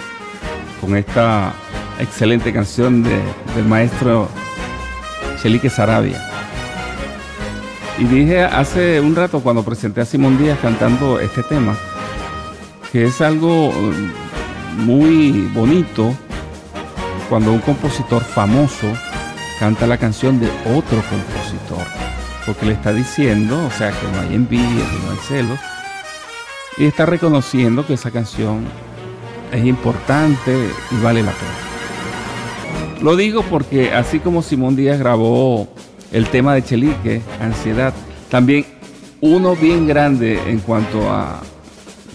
con 0.80 0.96
esta 0.96 1.52
excelente 2.00 2.52
canción 2.52 3.04
de- 3.04 3.22
del 3.54 3.64
maestro 3.64 4.28
Chelique 5.40 5.70
Sarabia. 5.70 6.20
Y 7.96 8.04
dije 8.04 8.42
hace 8.42 9.00
un 9.00 9.14
rato 9.14 9.38
cuando 9.38 9.62
presenté 9.62 10.00
a 10.00 10.04
Simón 10.04 10.36
Díaz 10.36 10.58
cantando 10.60 11.20
este 11.20 11.44
tema, 11.44 11.76
que 12.90 13.04
es 13.04 13.20
algo 13.20 13.70
eh, 13.70 14.10
muy 14.78 15.48
bonito 15.54 16.12
cuando 17.28 17.52
un 17.52 17.60
compositor 17.60 18.24
famoso 18.24 18.88
canta 19.60 19.86
la 19.86 19.96
canción 19.96 20.40
de 20.40 20.48
otro 20.74 21.00
compositor, 21.08 21.86
porque 22.44 22.66
le 22.66 22.72
está 22.72 22.92
diciendo, 22.92 23.64
o 23.64 23.70
sea, 23.70 23.92
que 23.92 24.08
no 24.12 24.20
hay 24.22 24.34
envidia, 24.34 24.84
que 24.90 25.06
no 25.06 25.12
hay 25.12 25.18
celos, 25.28 25.58
y 26.78 26.84
está 26.84 27.06
reconociendo 27.06 27.86
que 27.86 27.94
esa 27.94 28.10
canción 28.10 28.64
es 29.52 29.64
importante 29.64 30.52
y 30.90 31.02
vale 31.02 31.22
la 31.22 31.32
pena. 31.32 33.00
Lo 33.02 33.16
digo 33.16 33.42
porque 33.42 33.92
así 33.92 34.20
como 34.20 34.42
Simón 34.42 34.76
Díaz 34.76 34.98
grabó 34.98 35.68
el 36.12 36.28
tema 36.28 36.54
de 36.54 36.64
Chelique, 36.64 37.20
Ansiedad, 37.40 37.92
también 38.30 38.64
uno 39.20 39.54
bien 39.54 39.86
grande 39.86 40.40
en 40.50 40.58
cuanto 40.60 41.10
a 41.10 41.40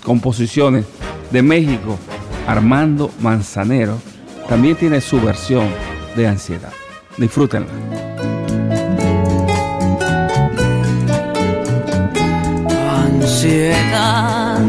composiciones 0.04 0.86
de 1.32 1.41
México, 1.41 1.97
Armando 2.47 3.12
Manzanero, 3.19 3.97
también 4.50 4.76
tiene 4.76 5.02
su 5.02 5.21
versión 5.21 5.67
de 6.15 6.28
Ansiedad. 6.28 6.74
Disfrútenla. 7.17 8.11
Ansiedad 13.41 14.60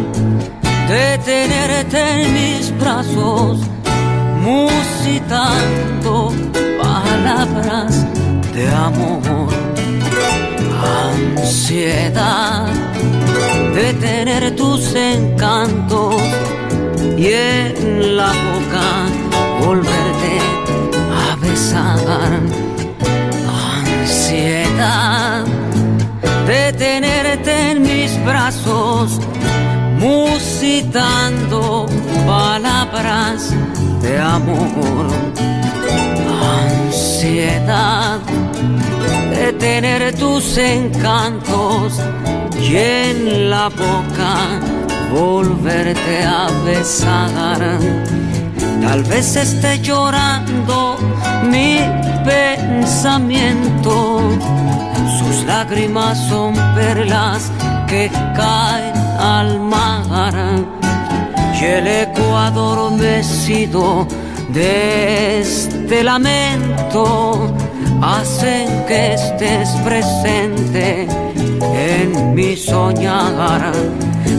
de 0.89 1.19
tenerte 1.19 2.23
en 2.23 2.33
mis 2.33 2.79
brazos, 2.79 3.59
musitando 4.41 6.33
palabras 6.81 8.07
de 8.55 8.69
amor. 8.71 9.53
Ansiedad 11.37 12.67
de 13.75 13.93
tener 13.93 14.57
tus 14.57 14.95
encantos 14.95 16.23
y 17.19 17.27
en 17.27 18.17
la 18.17 18.29
boca 18.29 19.67
volverte 19.67 20.12
musitando 30.93 31.87
palabras 32.27 33.55
de 34.03 34.19
amor. 34.19 35.07
Ansiedad 36.87 38.21
de 39.31 39.53
tener 39.55 40.15
tus 40.17 40.59
encantos 40.59 41.99
y 42.61 42.77
en 42.77 43.49
la 43.51 43.69
boca 43.71 44.61
volverte 45.15 46.25
a 46.25 46.49
besar. 46.65 47.79
Tal 48.83 49.03
vez 49.05 49.37
esté 49.37 49.81
llorando 49.81 50.99
mi 51.51 51.79
pensamiento. 52.25 54.21
Sus 55.19 55.45
lágrimas 55.47 56.19
son 56.29 56.55
perlas 56.75 57.51
que 57.87 58.11
caen 58.35 58.97
al 59.19 59.61
mar. 59.61 60.82
Y 61.63 61.65
el 61.65 61.87
eco 61.87 62.37
adormecido 62.37 64.05
de 64.49 65.43
este 65.43 66.03
lamento 66.03 67.55
hacen 68.03 68.85
que 68.89 69.15
estés 69.15 69.69
presente 69.85 71.07
en 71.63 72.35
mi 72.35 72.57
soñar. 72.57 73.71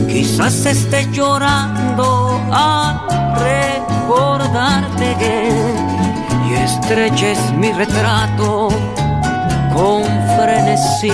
Quizás 0.06 0.66
esté 0.66 1.08
llorando 1.12 2.38
a 2.52 3.08
recordarte 3.38 5.16
y 6.46 6.52
estreches 6.62 7.38
mi 7.56 7.72
retrato 7.72 8.68
con 9.74 10.02
frenesí 10.36 11.10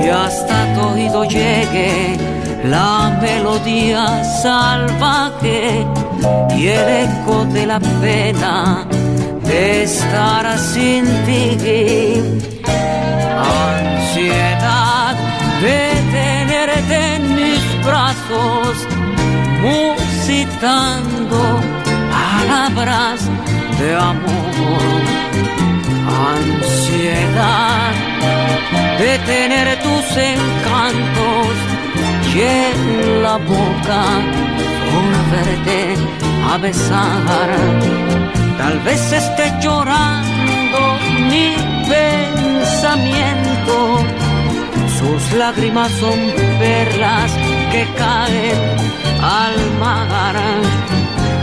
y 0.00 0.08
hasta 0.08 0.74
tu 0.74 0.80
oído 0.90 1.24
llegue 1.24 2.41
la 2.64 3.18
melodía 3.20 4.22
salvaje 4.42 5.84
y 6.56 6.66
el 6.68 7.08
eco 7.08 7.44
de 7.46 7.66
la 7.66 7.80
pena 7.80 8.86
de 9.44 9.82
estar 9.82 10.58
sin 10.58 11.04
ti. 11.26 12.22
Ansiedad 13.74 15.16
de 15.60 15.80
tenerte 16.12 17.16
en 17.16 17.34
mis 17.34 17.84
brazos, 17.84 18.86
musitando 19.62 21.38
palabras 22.10 23.20
de 23.78 23.94
amor. 23.96 25.02
Ansiedad 26.30 27.92
de 28.98 29.18
tener 29.26 29.82
tus 29.82 30.16
encantos 30.16 31.71
en 32.40 33.22
la 33.22 33.36
boca 33.36 34.02
volverte 34.92 35.94
a 36.50 36.58
besar. 36.58 37.50
Tal 38.58 38.78
vez 38.80 39.12
esté 39.12 39.52
llorando 39.60 40.80
mi 41.30 41.54
pensamiento. 41.88 43.76
sus 44.98 45.32
lágrimas 45.32 45.90
son 45.92 46.18
perlas 46.60 47.32
que 47.72 47.86
caen 47.98 48.60
al 49.20 49.56
mar 49.80 50.36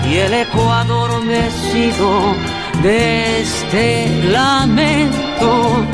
y 0.10 0.16
el 0.16 0.34
eco 0.34 0.72
adormecido 0.72 2.36
de 2.82 3.42
este 3.42 4.08
lamento 4.32 5.86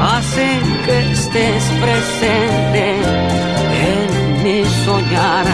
hace 0.00 0.60
que 0.84 1.12
estés 1.12 1.64
presente 1.80 2.96
en 2.96 3.51
mi 4.42 4.64
soñar. 4.84 5.46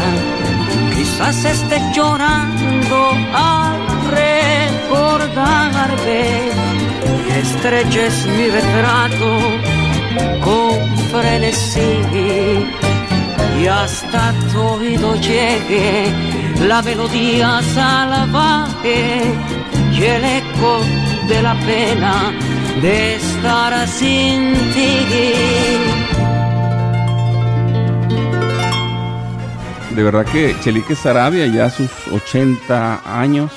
Quizás 0.94 1.44
esté 1.44 1.80
llorando 1.94 3.10
al 3.34 3.80
recordarme 4.20 6.22
y 7.26 7.28
estreches 7.42 8.14
mi 8.26 8.46
retrato 8.48 9.30
con 10.44 10.76
frenesí 11.10 11.92
y 13.60 13.66
hasta 13.66 14.32
tu 14.52 14.60
oído 14.60 15.16
llegue 15.16 16.12
la 16.66 16.80
melodía 16.82 17.60
salvaje 17.74 19.22
y 19.92 20.04
el 20.04 20.24
eco 20.24 20.80
de 21.28 21.42
la 21.42 21.54
pena 21.60 22.32
de 22.80 23.16
estar 23.16 23.86
sin 23.88 24.54
ti. 24.72 26.07
De 29.98 30.04
verdad 30.04 30.24
que 30.26 30.54
Chelique 30.60 30.94
Sarabia, 30.94 31.48
ya 31.48 31.64
a 31.64 31.70
sus 31.70 31.90
80 32.12 33.20
años, 33.20 33.50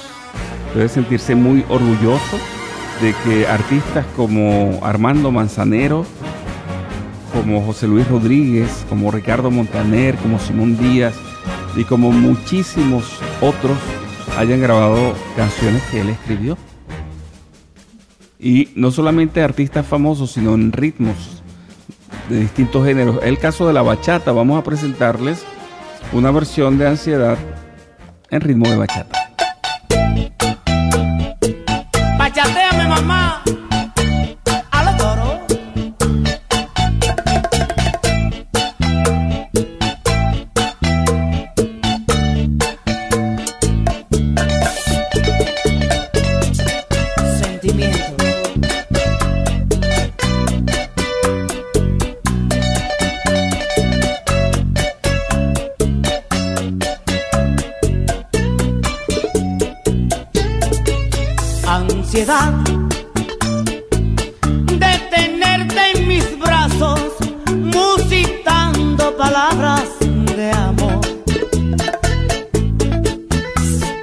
debe 0.74 0.90
sentirse 0.90 1.36
muy 1.36 1.64
orgulloso 1.70 2.40
de 3.00 3.14
que 3.24 3.46
artistas 3.46 4.08
como 4.16 4.80
Armando 4.82 5.32
Manzanero, 5.32 6.04
como 7.32 7.64
José 7.64 7.88
Luis 7.88 8.08
Rodríguez, 8.08 8.84
como 8.90 9.12
Ricardo 9.12 9.52
Montaner, 9.52 10.16
como 10.16 10.40
Simón 10.40 10.80
Díaz 10.80 11.14
y 11.76 11.84
como 11.84 12.12
muchísimos 12.12 13.20
otros 13.40 13.78
hayan 14.36 14.62
grabado 14.62 15.14
canciones 15.36 15.84
que 15.92 16.02
él 16.02 16.10
escribió. 16.10 16.58
Y 18.40 18.70
no 18.74 18.90
solamente 18.90 19.44
artistas 19.44 19.86
famosos, 19.86 20.32
sino 20.32 20.56
en 20.56 20.72
ritmos 20.72 21.44
de 22.30 22.40
distintos 22.40 22.84
géneros. 22.84 23.20
El 23.22 23.38
caso 23.38 23.68
de 23.68 23.74
la 23.74 23.84
bachata, 23.84 24.32
vamos 24.32 24.60
a 24.60 24.64
presentarles 24.64 25.46
una 26.14 26.32
versión 26.32 26.78
de 26.78 26.88
Ansiedad 26.88 27.38
en 28.30 28.42
ritmo 28.42 28.70
de 28.70 28.78
bachata. 28.78 29.21
Ansiedad 61.72 62.52
de 64.78 64.94
tenerte 65.10 65.82
en 65.96 66.06
mis 66.06 66.38
brazos, 66.38 67.00
musitando 67.50 69.16
palabras 69.16 69.88
de 70.36 70.52
amor. 70.52 71.00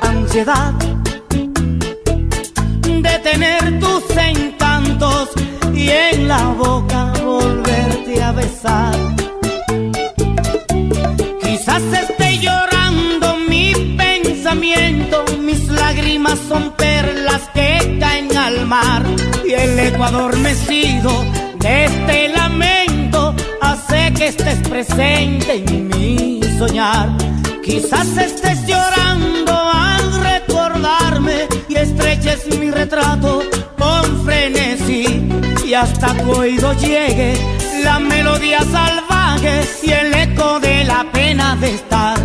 Ansiedad 0.01 0.73
de 2.87 3.19
tener 3.19 3.79
tus 3.81 4.17
encantos 4.17 5.29
y 5.75 5.91
en 5.91 6.27
la 6.27 6.45
boca 6.49 7.13
volverte 7.23 7.78
son 16.37 16.73
perlas 16.73 17.43
que 17.55 17.97
caen 18.01 18.37
al 18.37 18.67
mar 18.67 19.03
y 19.47 19.53
el 19.53 19.79
eco 19.79 20.05
adormecido 20.05 21.25
de 21.59 21.85
este 21.85 22.29
lamento 22.29 23.35
hace 23.61 24.13
que 24.15 24.27
estés 24.29 24.59
presente 24.69 25.65
en 25.67 25.89
mi 25.89 26.41
soñar. 26.59 27.09
Quizás 27.65 28.17
estés 28.17 28.67
llorando 28.67 29.53
al 29.53 30.23
recordarme 30.23 31.49
y 31.69 31.77
estreches 31.77 32.47
mi 32.59 32.71
retrato 32.71 33.43
con 33.79 34.25
frenesí 34.25 35.29
y 35.67 35.75
hasta 35.75 36.15
tu 36.15 36.33
oído 36.33 36.73
llegue 36.75 37.35
la 37.83 37.99
melodía 37.99 38.61
salvaje 38.61 39.63
y 39.83 39.91
el 39.91 40.15
eco 40.15 40.61
de 40.61 40.85
la 40.85 41.07
pena 41.13 41.57
de 41.57 41.75
estar 41.75 42.18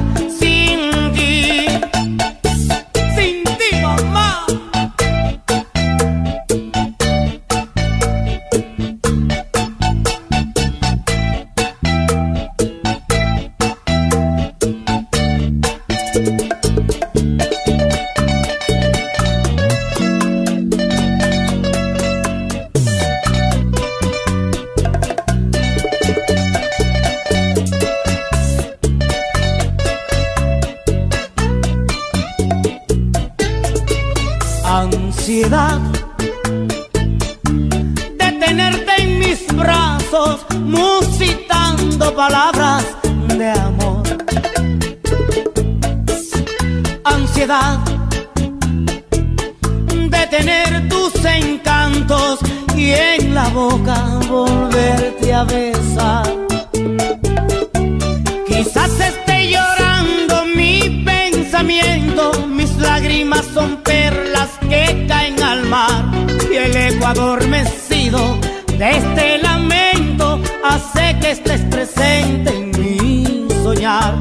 adormecido 67.13 68.39
de 68.79 68.89
este 68.89 69.37
lamento 69.37 70.39
hace 70.63 71.15
que 71.19 71.31
estés 71.31 71.61
presente 71.61 72.49
en 72.49 72.71
mi 72.79 73.47
soñar. 73.63 74.15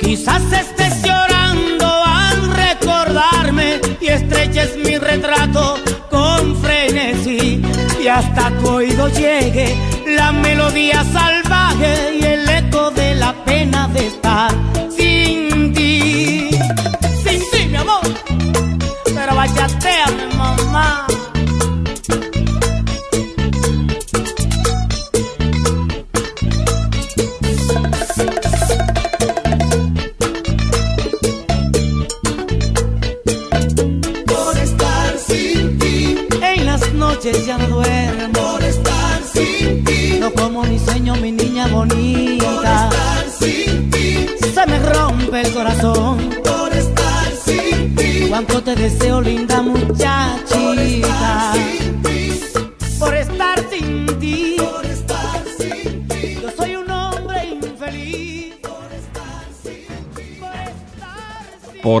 Quizás 0.00 0.42
estés 0.50 1.02
llorando 1.02 1.86
al 1.86 2.50
recordarme 2.64 3.80
y 4.00 4.06
estreches 4.06 4.74
mi 4.78 4.96
retrato 4.96 5.76
con 6.08 6.56
frenesí 6.62 7.62
y 8.02 8.08
hasta 8.08 8.50
tu 8.58 8.68
oído 8.68 9.08
llegue 9.08 9.76
la 10.06 10.32
melodía 10.32 11.04
salvaje 11.12 12.18
y 12.20 12.24
el 12.24 12.48
eco 12.48 12.90
de 12.90 13.16
la 13.16 13.34
pena 13.44 13.86
de 13.88 14.06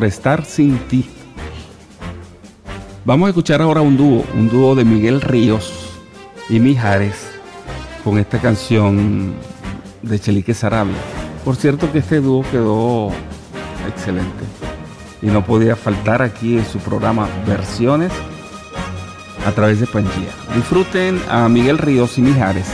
Por 0.00 0.08
estar 0.08 0.46
sin 0.46 0.78
ti. 0.88 1.04
Vamos 3.04 3.26
a 3.26 3.28
escuchar 3.28 3.60
ahora 3.60 3.82
un 3.82 3.98
dúo, 3.98 4.24
un 4.34 4.48
dúo 4.48 4.74
de 4.74 4.82
Miguel 4.82 5.20
Ríos 5.20 6.00
y 6.48 6.58
Mijares 6.58 7.30
con 8.02 8.16
esta 8.16 8.38
canción 8.38 9.34
de 10.00 10.18
Chelique 10.18 10.54
Sarabia. 10.54 10.96
Por 11.44 11.54
cierto 11.54 11.92
que 11.92 11.98
este 11.98 12.22
dúo 12.22 12.42
quedó 12.50 13.10
excelente 13.86 14.46
y 15.20 15.26
no 15.26 15.44
podía 15.44 15.76
faltar 15.76 16.22
aquí 16.22 16.56
en 16.56 16.64
su 16.64 16.78
programa 16.78 17.28
Versiones 17.46 18.10
a 19.46 19.52
través 19.52 19.80
de 19.80 19.86
Pangía. 19.86 20.30
Disfruten 20.56 21.20
a 21.28 21.46
Miguel 21.50 21.76
Ríos 21.76 22.16
y 22.16 22.22
Mijares 22.22 22.68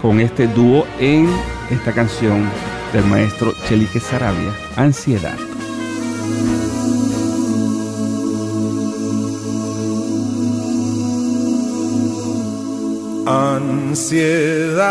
con 0.00 0.20
este 0.20 0.46
dúo 0.46 0.86
en 1.00 1.28
esta 1.70 1.90
canción 1.90 2.48
del 2.92 3.04
maestro 3.06 3.52
Chelique 3.66 3.98
Sarabia, 3.98 4.52
Ansiedad. 4.76 5.51
Ansiedad 13.24 14.82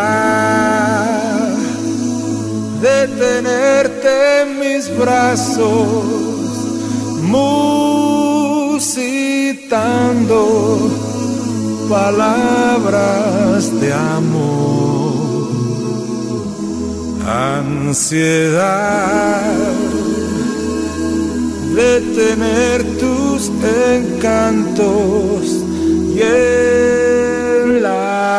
de 2.82 3.07
tenerte 3.09 4.41
en 4.41 4.59
mis 4.59 4.89
brazos, 4.97 6.05
musitando 7.23 8.79
palabras 11.89 13.79
de 13.82 13.93
amor. 13.93 15.11
Ansiedad 17.27 18.61
de 21.75 22.01
tener 22.15 22.84
tus 22.97 23.51
encantos 23.97 25.61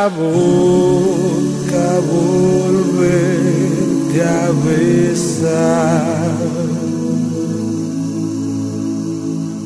boca 0.09 2.00
volverte 2.11 4.22
a 4.22 4.53
besar. 4.66 6.32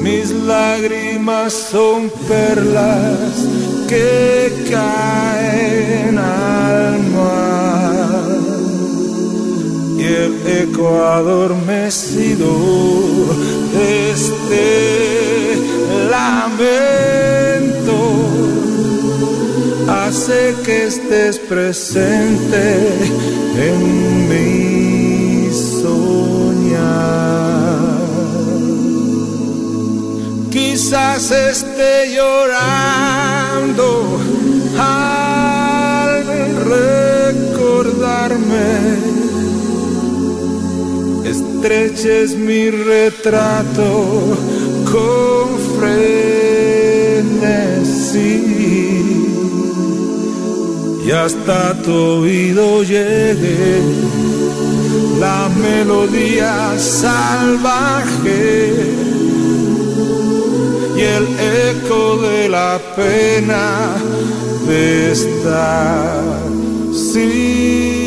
Mis 0.02 0.30
lágrimas 0.30 1.52
son 1.52 2.10
perlas 2.28 3.46
que 3.88 4.66
caen 4.70 6.18
al 6.18 7.01
el 10.12 10.46
eco 10.46 11.04
adormecido 11.06 12.48
de 13.72 14.10
este 14.12 15.56
lamento 16.10 17.98
hace 19.88 20.54
que 20.64 20.86
estés 20.86 21.38
presente 21.38 22.64
en 23.56 24.28
mi 24.28 25.50
soñar. 25.52 26.02
Quizás 30.50 31.30
esté 31.30 32.14
llorando 32.14 33.88
al 34.78 36.24
recordarme. 37.32 39.12
Estreches 41.32 42.36
mi 42.36 42.68
retrato 42.68 43.90
con 44.92 45.46
frenesí. 45.78 46.02
Y 51.06 51.10
hasta 51.10 51.72
tu 51.82 51.94
oído 52.20 52.82
llegue 52.82 53.80
la 55.18 55.48
melodía 55.48 56.78
salvaje 56.78 58.74
y 60.94 61.00
el 61.00 61.26
eco 61.70 62.18
de 62.18 62.48
la 62.50 62.78
pena 62.94 63.94
de 64.66 65.12
estar 65.12 66.42
sin 66.92 68.01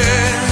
querer. 0.00 0.49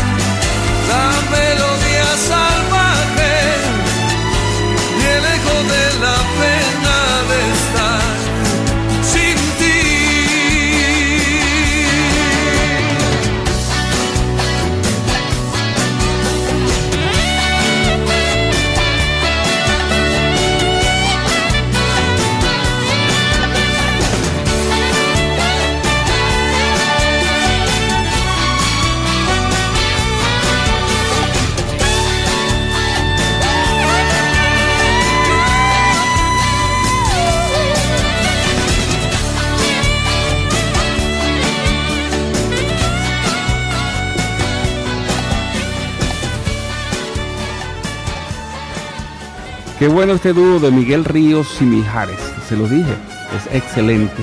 Qué 49.89 49.95
bueno 49.95 50.13
este 50.13 50.35
dúo 50.35 50.61
de 50.61 50.71
Miguel 50.71 51.03
Ríos 51.03 51.63
y 51.63 51.65
Mijares, 51.65 52.21
se 52.47 52.59
lo 52.59 52.69
dije, 52.69 52.93
es 53.35 53.57
excelente. 53.57 54.23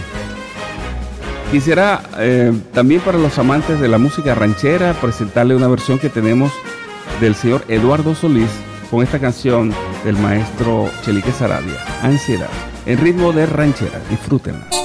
Quisiera 1.52 2.04
eh, 2.20 2.54
también 2.72 3.02
para 3.02 3.18
los 3.18 3.40
amantes 3.40 3.80
de 3.80 3.88
la 3.88 3.98
música 3.98 4.36
ranchera 4.36 4.94
presentarle 4.94 5.56
una 5.56 5.68
versión 5.68 5.98
que 5.98 6.10
tenemos 6.10 6.52
del 7.20 7.34
señor 7.34 7.66
Eduardo 7.68 8.14
Solís 8.14 8.52
con 8.92 9.02
esta 9.02 9.18
canción 9.18 9.74
del 10.04 10.18
maestro 10.18 10.88
Chelique 11.04 11.32
Sarabia, 11.32 11.84
Ansiedad, 12.04 12.52
en 12.86 13.00
ritmo 13.00 13.34
de 13.34 13.48
ranchera. 13.48 14.00
Disfrútenla. 14.12 14.85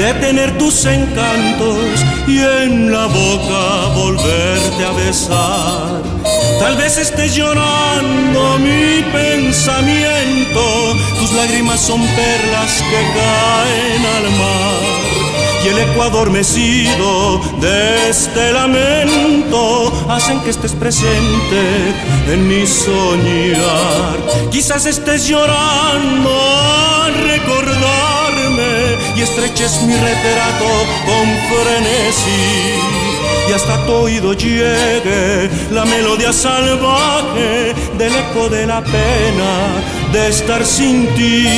de 0.00 0.14
tener 0.14 0.56
tus 0.56 0.86
encantos 0.86 1.84
y 2.26 2.38
en 2.38 2.90
la 2.90 3.04
boca 3.04 3.94
volverte 3.94 4.82
a 4.82 4.92
besar. 4.92 6.02
Tal 6.58 6.74
vez 6.78 6.96
estés 6.96 7.34
llorando 7.34 8.58
mi 8.60 9.02
pensamiento, 9.12 10.96
tus 11.18 11.32
lágrimas 11.34 11.80
son 11.80 12.00
perlas 12.00 12.82
que 12.90 13.00
caen 13.18 14.06
al 14.16 14.30
mar. 14.38 15.09
Y 15.62 15.68
el 15.68 15.78
eco 15.78 16.02
adormecido 16.02 17.40
de 17.60 18.08
este 18.08 18.52
lamento 18.52 19.92
hacen 20.08 20.40
que 20.40 20.50
estés 20.50 20.72
presente 20.72 21.94
en 22.28 22.48
mi 22.48 22.66
soñar. 22.66 24.16
Quizás 24.50 24.86
estés 24.86 25.26
llorando 25.28 26.30
al 27.04 27.14
recordarme 27.14 28.96
y 29.16 29.22
estreches 29.22 29.82
mi 29.82 29.94
retrato 29.94 30.66
con 31.06 31.26
frenesí 31.50 33.00
y 33.50 33.52
hasta 33.52 33.84
tu 33.84 33.92
oído 33.92 34.32
llegue 34.32 35.50
la 35.72 35.84
melodía 35.84 36.32
salvaje 36.32 37.74
del 37.98 38.14
eco 38.14 38.48
de 38.48 38.66
la 38.66 38.80
pena 38.80 39.82
de 40.12 40.28
estar 40.28 40.64
sin 40.64 41.06
ti. 41.14 41.48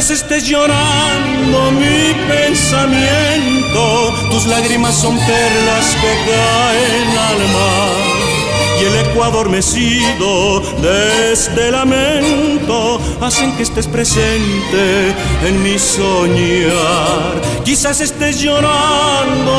Vez 0.00 0.10
estés 0.10 0.48
llorando 0.48 1.70
mi 1.72 2.14
pensamiento, 2.26 4.14
tus 4.30 4.46
lágrimas 4.46 4.94
son 4.94 5.14
perlas 5.18 5.94
que 6.00 6.12
caen 6.30 7.18
al 7.28 7.38
mar. 7.52 7.90
Y 8.80 8.84
el 8.86 8.96
eco 8.96 9.24
adormecido 9.24 10.60
de 10.80 11.32
este 11.34 11.70
lamento 11.70 12.98
hacen 13.20 13.54
que 13.58 13.62
estés 13.62 13.86
presente 13.86 15.14
en 15.46 15.62
mi 15.62 15.78
soñar. 15.78 17.42
Quizás 17.62 18.00
estés 18.00 18.40
llorando 18.40 19.52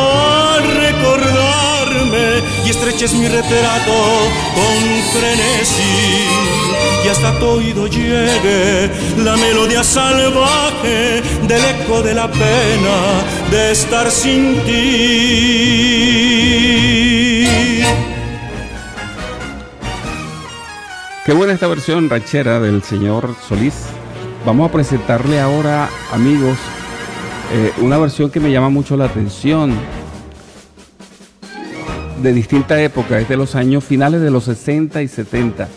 al 0.55 0.63
recordarme 2.11 2.43
y 2.65 2.69
estreches 2.69 3.13
mi 3.13 3.27
retrato 3.27 3.93
con 4.53 5.01
frenesí 5.13 6.27
y 7.03 7.07
hasta 7.07 7.37
tu 7.39 7.45
oído 7.45 7.87
llegue 7.87 8.91
la 9.17 9.35
melodía 9.37 9.83
salvaje 9.83 11.23
del 11.47 11.65
eco 11.65 12.03
de 12.03 12.13
la 12.13 12.31
pena 12.31 13.23
de 13.49 13.71
estar 13.71 14.11
sin 14.11 14.63
ti. 14.63 14.71
Qué 21.25 21.33
buena 21.33 21.53
esta 21.53 21.67
versión 21.67 22.09
ranchera 22.09 22.59
del 22.59 22.83
señor 22.83 23.35
Solís. 23.47 23.85
Vamos 24.45 24.69
a 24.69 24.71
presentarle 24.71 25.39
ahora, 25.39 25.89
amigos, 26.11 26.57
eh, 27.53 27.71
una 27.79 27.97
versión 27.97 28.31
que 28.31 28.39
me 28.39 28.51
llama 28.51 28.69
mucho 28.69 28.97
la 28.97 29.05
atención. 29.05 29.77
De 32.21 32.33
distinta 32.33 32.79
época, 32.79 33.17
es 33.19 33.27
de 33.27 33.35
los 33.35 33.55
años 33.55 33.83
finales 33.83 34.21
de 34.21 34.29
los 34.29 34.43
60 34.43 35.01
y 35.01 35.07
70. 35.07 35.67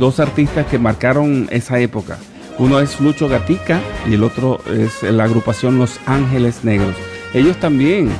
Dos 0.00 0.18
artistas 0.18 0.66
que 0.66 0.76
marcaron 0.76 1.46
esa 1.52 1.78
época. 1.78 2.18
Uno 2.58 2.80
es 2.80 3.00
Lucho 3.00 3.28
Gatica 3.28 3.80
y 4.08 4.14
el 4.14 4.24
otro 4.24 4.60
es 4.66 5.04
la 5.04 5.22
agrupación 5.24 5.78
Los 5.78 6.00
Ángeles 6.06 6.64
Negros. 6.64 6.96
Ellos 7.34 7.56
también 7.58 8.10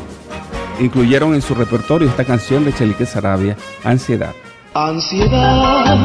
incluyeron 0.78 1.34
en 1.34 1.42
su 1.42 1.56
repertorio 1.56 2.08
esta 2.08 2.24
canción 2.24 2.64
de 2.64 2.72
Chelique 2.72 3.04
Sarabia, 3.04 3.56
Ansiedad. 3.82 4.32
Ansiedad 4.74 5.96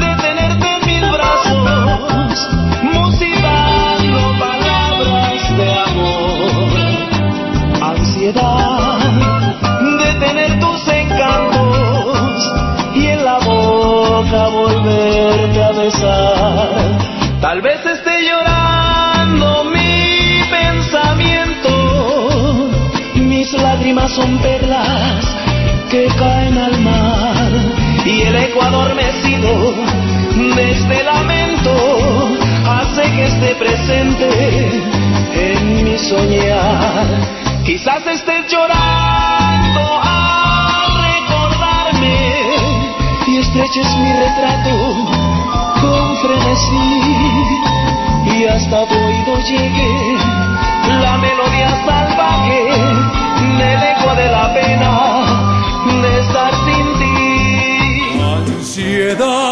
de 0.00 0.22
tenerte 0.22 0.66
en 0.66 0.86
mis 0.86 1.12
brazos, 1.12 2.48
musitando 2.82 4.18
palabras 4.40 5.56
de 5.56 5.72
amor. 5.72 6.60
Ansiedad 7.80 8.79
son 24.14 24.38
perlas 24.38 25.24
que 25.88 26.06
caen 26.18 26.58
al 26.58 26.80
mar 26.80 27.52
y 28.04 28.22
el 28.22 28.34
eco 28.36 28.62
adormecido 28.62 29.72
de 30.56 30.70
este 30.72 31.04
lamento 31.04 31.72
hace 32.68 33.02
que 33.02 33.24
esté 33.24 33.54
presente 33.54 34.82
en 35.34 35.84
mi 35.84 35.96
soñar. 35.98 37.06
Quizás 37.64 38.04
estés 38.06 38.50
llorando 38.50 40.00
al 40.02 40.90
recordarme 41.04 42.18
y 43.28 43.36
estreches 43.38 43.96
mi 43.96 44.12
retrato 44.12 44.74
con 45.80 46.16
frenesí 46.18 46.90
y 48.26 48.44
hasta 48.44 48.86
tu 48.86 48.94
oído 48.94 49.38
llegue 49.46 50.16
la 51.00 51.16
melodía 51.18 51.70
salvaje 51.86 53.20
del 53.58 53.82
eco 53.82 54.14
de 54.14 54.28
la 54.30 54.54
pena 54.54 54.92
de 56.02 56.20
estar 56.20 56.52
sin 56.64 56.86
ti. 56.98 58.20
Ansiedad 58.22 59.49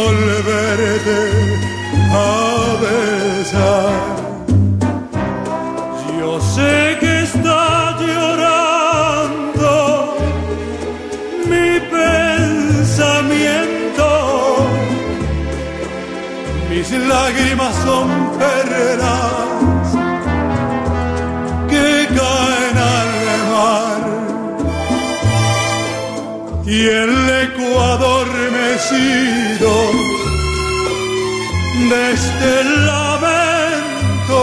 volverte 0.00 1.20
a 2.12 2.14
besar. 2.84 3.92
Yo 6.18 6.32
sé 6.54 6.74
que 7.00 7.12
está 7.28 7.62
llorando 8.06 9.72
mi 11.50 11.70
pensamiento, 11.96 14.08
mis 16.70 16.88
lágrimas 17.12 17.74
son 17.86 18.08
perlas 18.42 19.86
que 21.72 21.88
caen 22.18 22.76
al 22.96 23.12
mar 23.54 24.02
y 26.66 26.78
el 27.02 27.14
Ecuador 27.46 28.26
me 28.54 28.68
sigue 28.88 29.39
este 31.92 32.64
lamento 32.86 34.42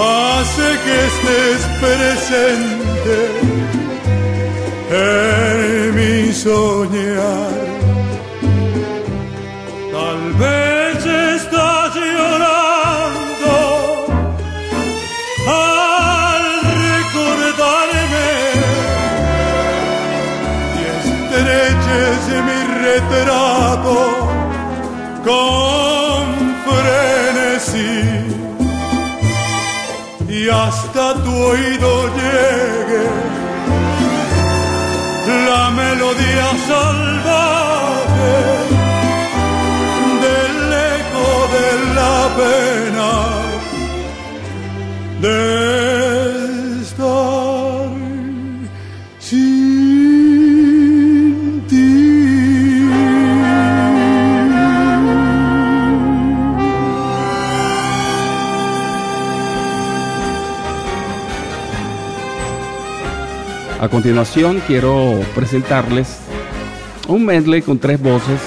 hace 0.00 0.66
que 0.84 0.94
estés 1.10 1.60
presente 1.80 3.16
en 4.90 5.94
mi 5.94 6.32
soñar. 6.32 7.49
continuación 63.90 64.62
quiero 64.66 65.20
presentarles 65.34 66.18
un 67.08 67.24
medley 67.24 67.60
con 67.60 67.78
tres 67.78 68.00
voces, 68.00 68.40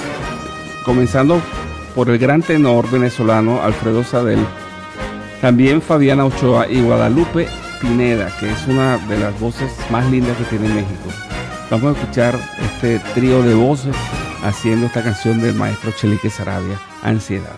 comenzando 0.86 1.41
por 1.96 2.10
el 2.10 2.18
gran 2.18 2.41
tenor 2.41 2.89
venezolano 2.89 3.62
Alfredo 3.62 4.04
Sadel, 4.04 4.39
también 5.41 5.82
Fabiana 5.82 6.26
Ochoa 6.26 6.68
y 6.70 6.82
Guadalupe 6.82 7.48
Pineda, 7.82 8.32
que 8.39 8.50
es 8.50 8.68
una 8.68 8.98
de 8.98 9.20
las 9.20 9.38
voces 9.39 9.72
más 9.91 10.10
lindas 10.10 10.38
que 10.38 10.46
tiene 10.46 10.70
México. 10.70 11.10
Vamos 11.70 11.96
a 11.96 12.00
escuchar 12.00 12.39
este 12.64 13.00
trío 13.14 13.41
de 13.44 13.54
voces 13.54 13.96
haciendo 14.44 14.86
esta 14.86 15.04
canción 15.04 15.41
del 15.41 15.56
maestro 15.56 15.91
Chelique 15.91 16.30
Sarabia, 16.30 16.80
Ansiedad. 17.04 17.58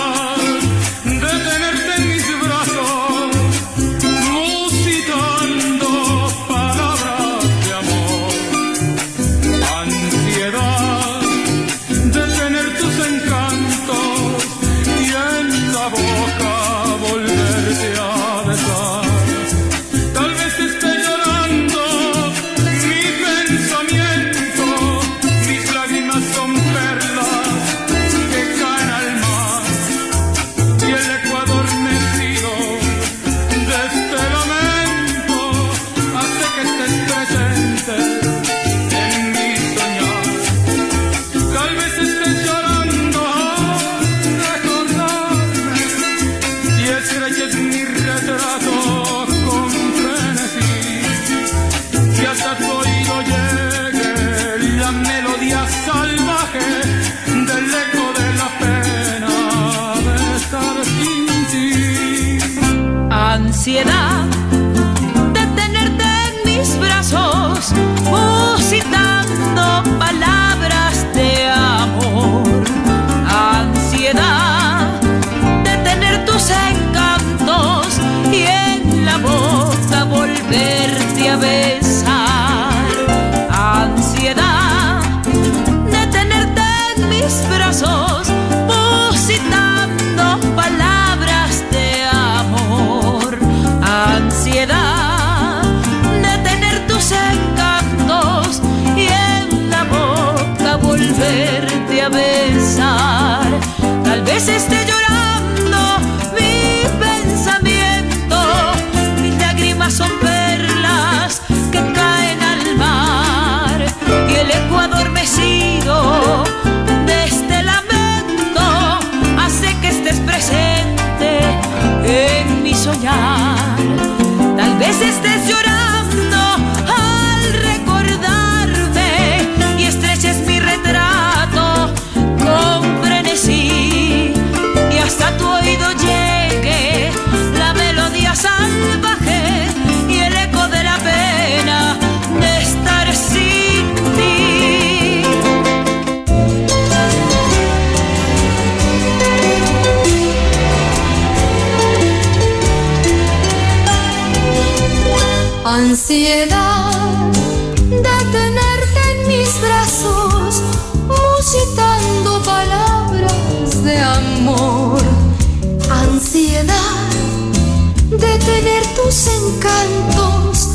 encantos 169.61 170.69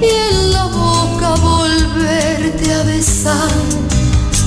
y 0.00 0.08
en 0.08 0.52
la 0.52 0.64
boca 0.64 1.34
volverte 1.40 2.72
a 2.72 2.82
besar. 2.84 3.50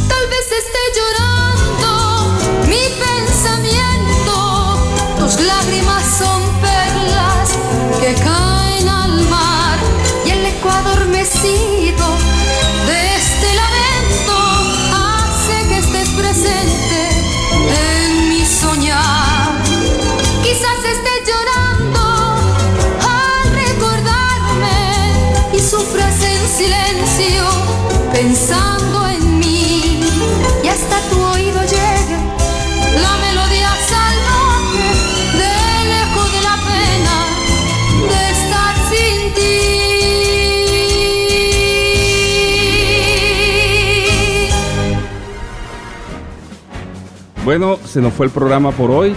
Tal 0.08 0.28
vez 0.28 0.48
esté 0.62 0.84
llorando 0.98 1.88
mi 2.68 2.84
pensamiento, 3.06 4.78
tus 5.20 5.40
lágrimas 5.42 6.04
son 6.18 6.42
perlas 6.62 7.58
que 8.00 8.14
caen 8.24 8.45
pensando 28.36 29.08
en 29.08 29.40
mí 29.40 30.02
y 30.62 30.68
hasta 30.68 31.00
tu 31.10 31.22
oído 31.22 31.62
llegue 31.62 32.18
la 33.02 33.16
melodía 33.26 33.72
salvaje 33.88 34.90
del 35.40 35.88
eco 36.04 36.24
de 36.36 36.42
la 36.42 36.56
pena 36.68 37.18
de 38.12 38.22
estar 38.36 38.76
sin 38.90 39.20
ti. 39.36 39.56
Bueno, 47.46 47.78
se 47.86 48.02
nos 48.02 48.12
fue 48.12 48.26
el 48.26 48.34
programa 48.34 48.72
por 48.72 48.92
hoy. 48.92 49.16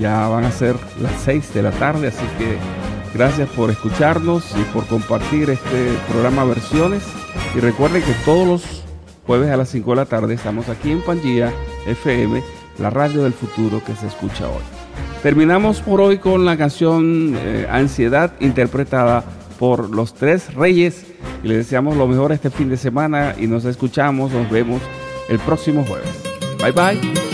Ya 0.00 0.28
van 0.28 0.44
a 0.44 0.50
ser 0.50 0.76
las 1.02 1.12
6 1.24 1.52
de 1.52 1.62
la 1.62 1.72
tarde, 1.72 2.08
así 2.08 2.24
que 2.38 2.56
gracias 3.12 3.50
por 3.50 3.70
escucharnos 3.70 4.50
y 4.56 4.62
por 4.72 4.86
compartir 4.86 5.50
este 5.50 5.92
programa 6.08 6.44
Versiones. 6.44 7.02
Y 7.54 7.60
recuerden 7.60 8.02
que 8.02 8.12
todos 8.24 8.46
los 8.46 8.82
jueves 9.26 9.50
a 9.50 9.56
las 9.56 9.68
5 9.70 9.90
de 9.90 9.96
la 9.96 10.06
tarde 10.06 10.34
estamos 10.34 10.68
aquí 10.68 10.90
en 10.90 11.02
Pangía 11.02 11.52
FM, 11.86 12.42
la 12.78 12.90
radio 12.90 13.22
del 13.22 13.32
futuro 13.32 13.82
que 13.84 13.94
se 13.94 14.06
escucha 14.06 14.48
hoy. 14.48 14.62
Terminamos 15.22 15.80
por 15.80 16.00
hoy 16.00 16.18
con 16.18 16.44
la 16.44 16.56
canción 16.56 17.34
eh, 17.36 17.66
Ansiedad 17.70 18.32
interpretada 18.40 19.24
por 19.58 19.90
los 19.90 20.14
tres 20.14 20.54
reyes 20.54 21.06
y 21.42 21.48
les 21.48 21.58
deseamos 21.58 21.96
lo 21.96 22.06
mejor 22.06 22.32
este 22.32 22.50
fin 22.50 22.68
de 22.68 22.76
semana 22.76 23.34
y 23.38 23.46
nos 23.46 23.64
escuchamos, 23.64 24.32
nos 24.32 24.50
vemos 24.50 24.80
el 25.28 25.38
próximo 25.38 25.84
jueves. 25.84 26.08
Bye 26.58 26.72
bye. 26.72 27.26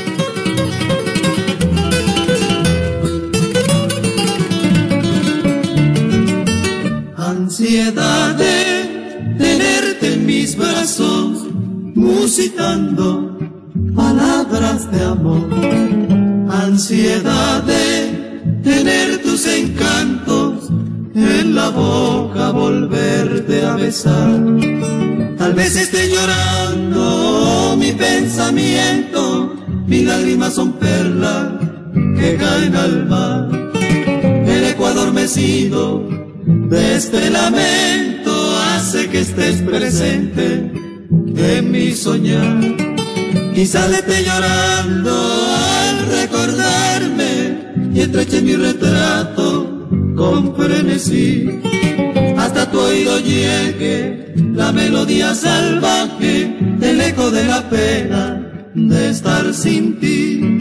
Ansiedad 7.17 8.01
palabras 13.97 14.91
de 14.93 15.05
amor. 15.05 15.49
Ansiedad 16.51 17.62
de 17.64 18.61
tener 18.62 19.23
tus 19.23 19.45
encantos 19.47 20.70
en 21.14 21.55
la 21.55 21.70
boca, 21.70 22.53
volverte 22.53 23.66
a 23.66 23.75
besar. 23.75 24.41
Tal 25.37 25.55
vez 25.55 25.75
esté 25.75 26.11
llorando 26.11 27.77
mi 27.77 27.91
pensamiento, 27.93 29.57
mis 29.87 30.05
lágrimas 30.05 30.55
son 30.55 30.75
perlas 30.75 31.49
que 32.18 32.37
caen 32.37 32.77
al 32.77 33.07
mar. 33.07 33.49
El 33.75 34.64
eco 34.64 34.87
adormecido 34.87 36.09
de 36.45 36.97
este 36.97 37.31
lamento 37.31 38.33
hace 38.75 39.09
que 39.09 39.20
estés 39.20 39.61
presente 39.62 40.82
en 41.37 41.70
mi 41.70 41.93
soñar. 41.93 42.61
Le 43.55 43.62
esté 43.62 44.24
llorando 44.24 45.12
al 45.12 46.07
recordarme 46.09 47.59
y 47.95 48.01
estreche 48.01 48.41
mi 48.41 48.57
retrato 48.57 49.89
con 50.16 50.57
frenesí. 50.57 51.61
Hasta 52.37 52.70
tu 52.70 52.80
oído 52.80 53.18
llegue 53.20 54.35
la 54.55 54.72
melodía 54.72 55.35
salvaje 55.35 56.57
del 56.78 57.01
eco 57.01 57.30
de 57.30 57.45
la 57.45 57.68
pena 57.68 58.70
de 58.74 59.11
estar 59.11 59.53
sin 59.55 60.01
ti. 60.01 60.51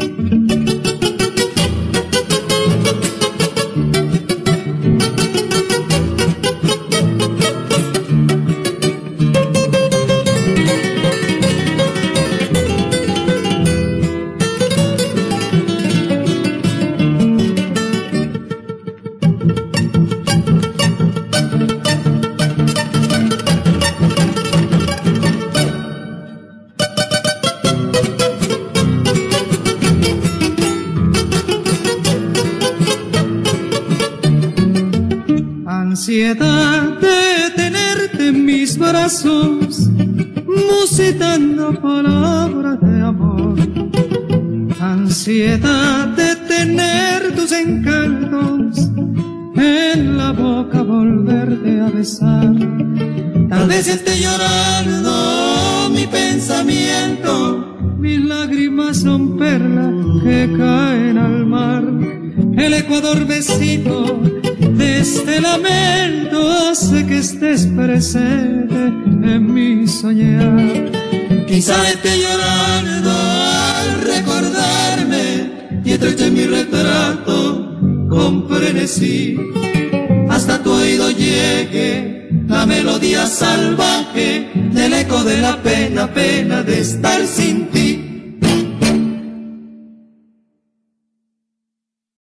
Hasta 80.30 80.62
tu 80.62 80.72
oído 80.72 81.10
llegue 81.10 82.30
la 82.48 82.68
melodía 82.68 83.26
salvaje 83.26 84.52
del 84.54 84.94
eco 84.94 85.24
de 85.24 85.38
la 85.38 85.58
pena, 85.64 86.14
pena 86.14 86.62
de 86.62 86.82
estar 86.82 87.26
sin. 87.26 87.71